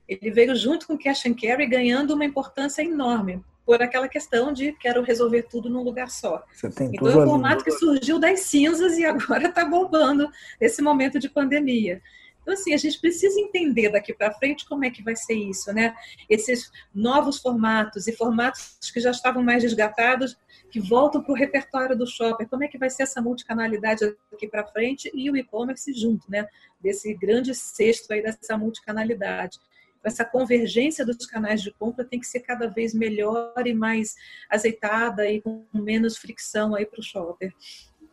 Ele 0.07 0.31
veio 0.31 0.55
junto 0.55 0.87
com 0.87 0.93
o 0.93 0.99
cash 0.99 1.27
and 1.27 1.35
carry 1.35 1.67
ganhando 1.67 2.15
uma 2.15 2.25
importância 2.25 2.81
enorme 2.81 3.43
por 3.63 3.81
aquela 3.81 4.07
questão 4.07 4.51
de 4.51 4.73
quero 4.73 5.03
resolver 5.03 5.43
tudo 5.43 5.69
num 5.69 5.83
lugar 5.83 6.09
só. 6.09 6.43
então 6.63 7.07
é 7.07 7.17
um 7.17 7.25
formato 7.25 7.63
que 7.63 7.71
surgiu 7.71 8.19
das 8.19 8.41
cinzas 8.41 8.97
e 8.97 9.05
agora 9.05 9.47
está 9.47 9.63
bombando 9.69 10.27
nesse 10.59 10.81
momento 10.81 11.19
de 11.19 11.29
pandemia. 11.29 12.01
Então, 12.41 12.53
assim, 12.53 12.73
a 12.73 12.77
gente 12.77 12.99
precisa 12.99 13.39
entender 13.39 13.89
daqui 13.89 14.13
para 14.13 14.33
frente 14.33 14.67
como 14.67 14.83
é 14.83 14.89
que 14.89 15.03
vai 15.03 15.15
ser 15.15 15.33
isso, 15.33 15.71
né? 15.73 15.95
Esses 16.29 16.71
novos 16.93 17.39
formatos 17.39 18.07
e 18.07 18.11
formatos 18.11 18.77
que 18.91 18.99
já 18.99 19.11
estavam 19.11 19.43
mais 19.43 19.63
resgatados, 19.63 20.37
que 20.71 20.79
voltam 20.79 21.21
para 21.21 21.31
o 21.31 21.35
repertório 21.35 21.95
do 21.95 22.07
shopping. 22.07 22.45
Como 22.45 22.63
é 22.63 22.67
que 22.67 22.77
vai 22.77 22.89
ser 22.89 23.03
essa 23.03 23.21
multicanalidade 23.21 24.15
daqui 24.31 24.47
para 24.47 24.65
frente 24.65 25.11
e 25.13 25.29
o 25.29 25.37
e-commerce 25.37 25.93
junto, 25.93 26.29
né? 26.29 26.47
Desse 26.79 27.13
grande 27.13 27.53
cesto 27.53 28.11
aí 28.11 28.23
dessa 28.23 28.57
multicanalidade. 28.57 29.59
Essa 30.03 30.25
convergência 30.25 31.05
dos 31.05 31.27
canais 31.27 31.61
de 31.61 31.71
compra 31.71 32.03
tem 32.03 32.19
que 32.19 32.25
ser 32.25 32.39
cada 32.39 32.67
vez 32.67 32.91
melhor 32.93 33.53
e 33.65 33.73
mais 33.73 34.15
azeitada 34.49 35.29
e 35.29 35.41
com 35.41 35.63
menos 35.73 36.17
fricção 36.17 36.73
aí 36.73 36.87
para 36.87 36.99
o 36.99 37.03
shopper. 37.03 37.53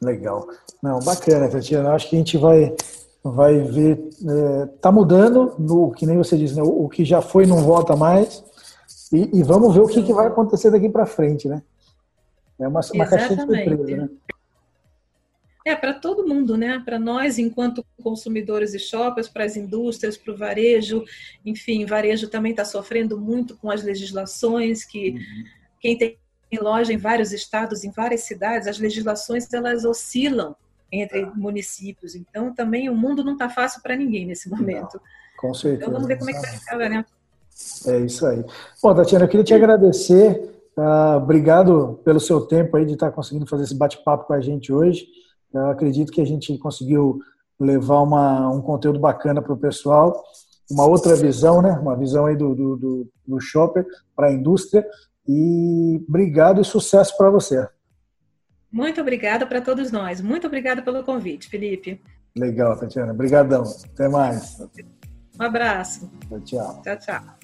Legal. 0.02 0.46
Não, 0.82 1.00
bacana, 1.00 1.48
Tatiana. 1.48 1.92
Acho 1.94 2.10
que 2.10 2.16
a 2.16 2.18
gente 2.18 2.36
vai 2.36 2.76
vai 3.22 3.60
ver, 3.60 4.08
é, 4.26 4.66
tá 4.80 4.92
mudando, 4.92 5.54
no 5.58 5.90
que 5.92 6.06
nem 6.06 6.16
você 6.16 6.36
disse, 6.36 6.54
né, 6.54 6.62
o, 6.62 6.84
o, 6.84 6.88
que 6.88 7.04
já 7.04 7.20
foi 7.20 7.46
não 7.46 7.58
volta 7.58 7.96
mais, 7.96 8.44
e, 9.12 9.38
e 9.38 9.42
vamos 9.42 9.74
ver 9.74 9.80
o 9.80 9.88
que, 9.88 10.02
que 10.02 10.12
vai 10.12 10.26
acontecer 10.26 10.70
daqui 10.70 10.88
para 10.88 11.06
frente, 11.06 11.48
né? 11.48 11.62
É 12.58 12.66
uma, 12.66 12.80
uma 12.94 13.06
caixinha 13.06 13.46
de 13.46 13.54
surpresa, 13.54 13.96
né? 13.96 14.08
É, 15.66 15.76
para 15.76 15.92
todo 15.92 16.26
mundo, 16.26 16.56
né? 16.56 16.80
Para 16.84 16.98
nós, 16.98 17.38
enquanto 17.38 17.84
consumidores 18.02 18.72
e 18.72 18.78
shoppers, 18.78 19.28
para 19.28 19.44
as 19.44 19.56
indústrias, 19.56 20.16
para 20.16 20.32
o 20.32 20.36
varejo, 20.36 21.04
enfim, 21.44 21.84
varejo 21.84 22.28
também 22.28 22.52
está 22.52 22.64
sofrendo 22.64 23.20
muito 23.20 23.56
com 23.58 23.70
as 23.70 23.82
legislações 23.82 24.84
que 24.84 25.10
uhum. 25.10 25.44
quem 25.80 25.98
tem 25.98 26.18
loja 26.60 26.92
em 26.92 26.96
vários 26.96 27.32
estados, 27.32 27.84
em 27.84 27.90
várias 27.90 28.22
cidades, 28.22 28.66
as 28.66 28.78
legislações 28.78 29.52
elas 29.52 29.84
oscilam 29.84 30.56
entre 30.90 31.24
municípios. 31.34 32.14
Então, 32.14 32.54
também 32.54 32.88
o 32.88 32.94
mundo 32.94 33.24
não 33.24 33.34
está 33.34 33.48
fácil 33.48 33.82
para 33.82 33.96
ninguém 33.96 34.26
nesse 34.26 34.48
momento. 34.48 34.94
Não, 34.94 35.00
com 35.38 35.54
certeza. 35.54 35.82
Então, 35.82 35.92
vamos 35.92 36.08
ver 36.08 36.18
como 36.18 36.30
é 36.30 36.32
que 36.32 36.40
vai 36.40 36.50
ficar, 36.50 36.76
né? 36.78 37.04
É 37.86 37.98
isso 37.98 38.26
aí. 38.26 38.44
Bom, 38.82 38.94
Tatiana, 38.94 39.24
eu 39.24 39.28
queria 39.28 39.44
te 39.44 39.54
agradecer. 39.54 40.58
Uh, 40.76 41.16
obrigado 41.16 42.00
pelo 42.04 42.20
seu 42.20 42.40
tempo 42.42 42.76
aí 42.76 42.86
de 42.86 42.92
estar 42.92 43.10
conseguindo 43.10 43.46
fazer 43.46 43.64
esse 43.64 43.74
bate-papo 43.74 44.26
com 44.26 44.32
a 44.32 44.40
gente 44.40 44.72
hoje. 44.72 45.06
Eu 45.52 45.66
acredito 45.70 46.12
que 46.12 46.20
a 46.20 46.26
gente 46.26 46.56
conseguiu 46.58 47.18
levar 47.58 48.00
uma, 48.00 48.48
um 48.50 48.62
conteúdo 48.62 49.00
bacana 49.00 49.42
para 49.42 49.52
o 49.52 49.56
pessoal, 49.56 50.22
uma 50.70 50.86
outra 50.86 51.16
visão, 51.16 51.60
né? 51.60 51.72
Uma 51.72 51.96
visão 51.96 52.26
aí 52.26 52.36
do, 52.36 52.54
do, 52.54 52.76
do, 52.76 53.08
do 53.26 53.40
shopper 53.40 53.84
para 54.14 54.28
a 54.28 54.32
indústria. 54.32 54.86
E 55.26 56.04
obrigado 56.08 56.60
e 56.60 56.64
sucesso 56.64 57.16
para 57.16 57.30
você. 57.30 57.66
Muito 58.70 59.00
obrigada 59.00 59.46
para 59.46 59.60
todos 59.60 59.90
nós. 59.90 60.20
Muito 60.20 60.46
obrigada 60.46 60.82
pelo 60.82 61.02
convite, 61.02 61.48
Felipe. 61.48 62.00
Legal, 62.36 62.78
Tatiana. 62.78 63.12
Obrigadão. 63.12 63.64
Até 63.92 64.08
mais. 64.08 64.58
Um 65.38 65.42
abraço. 65.42 66.10
Tchau, 66.28 66.40
tchau. 66.40 66.82
Tchau, 66.82 66.98
tchau. 66.98 67.37